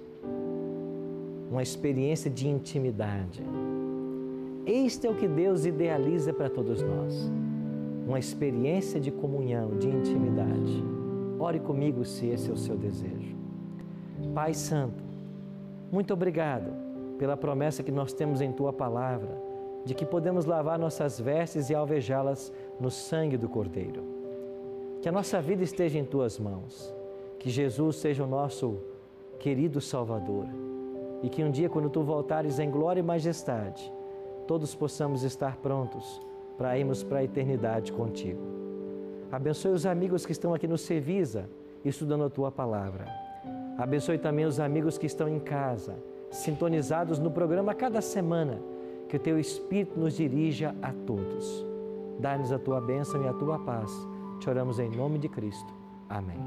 [1.52, 3.44] uma experiência de intimidade.
[4.66, 7.32] Este é o que Deus idealiza para todos nós,
[8.08, 10.84] uma experiência de comunhão, de intimidade.
[11.38, 13.36] Ore comigo se esse é o seu desejo.
[14.34, 15.04] Pai Santo,
[15.92, 16.85] muito obrigado
[17.18, 19.42] pela promessa que nós temos em tua palavra,
[19.86, 24.04] de que podemos lavar nossas vestes e alvejá-las no sangue do Cordeiro.
[25.02, 26.94] Que a nossa vida esteja em tuas mãos,
[27.38, 28.80] que Jesus seja o nosso
[29.40, 30.48] querido Salvador
[31.22, 33.92] e que um dia, quando tu voltares em glória e majestade,
[34.48, 36.22] todos possamos estar prontos
[36.58, 38.42] para irmos para a eternidade contigo.
[39.32, 41.50] Abençoe os amigos que estão aqui no Cevisa,
[41.84, 43.06] estudando a tua palavra.
[43.78, 45.96] Abençoe também os amigos que estão em casa
[46.32, 48.62] sintonizados no programa cada semana,
[49.08, 51.66] que o teu Espírito nos dirija a todos.
[52.20, 53.92] Dá-nos a tua bênção e a tua paz.
[54.40, 55.74] Te oramos em nome de Cristo.
[56.10, 56.40] Amém.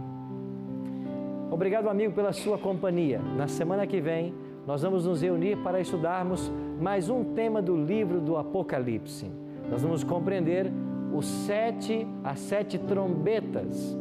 [1.51, 3.21] Obrigado, amigo, pela sua companhia.
[3.37, 4.35] Na semana que vem,
[4.67, 9.31] nós vamos nos reunir para estudarmos mais um tema do livro do Apocalipse.
[9.71, 10.71] Nós vamos compreender
[11.13, 13.97] os sete, as sete trombetas,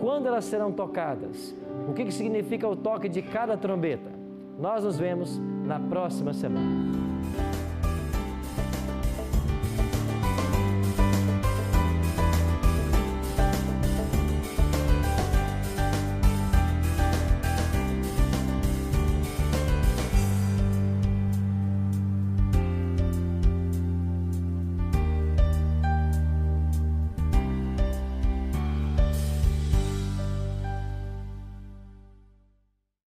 [0.00, 1.54] quando elas serão tocadas,
[1.88, 4.15] o que, que significa o toque de cada trombeta.
[4.58, 7.05] Nós nos vemos na próxima semana.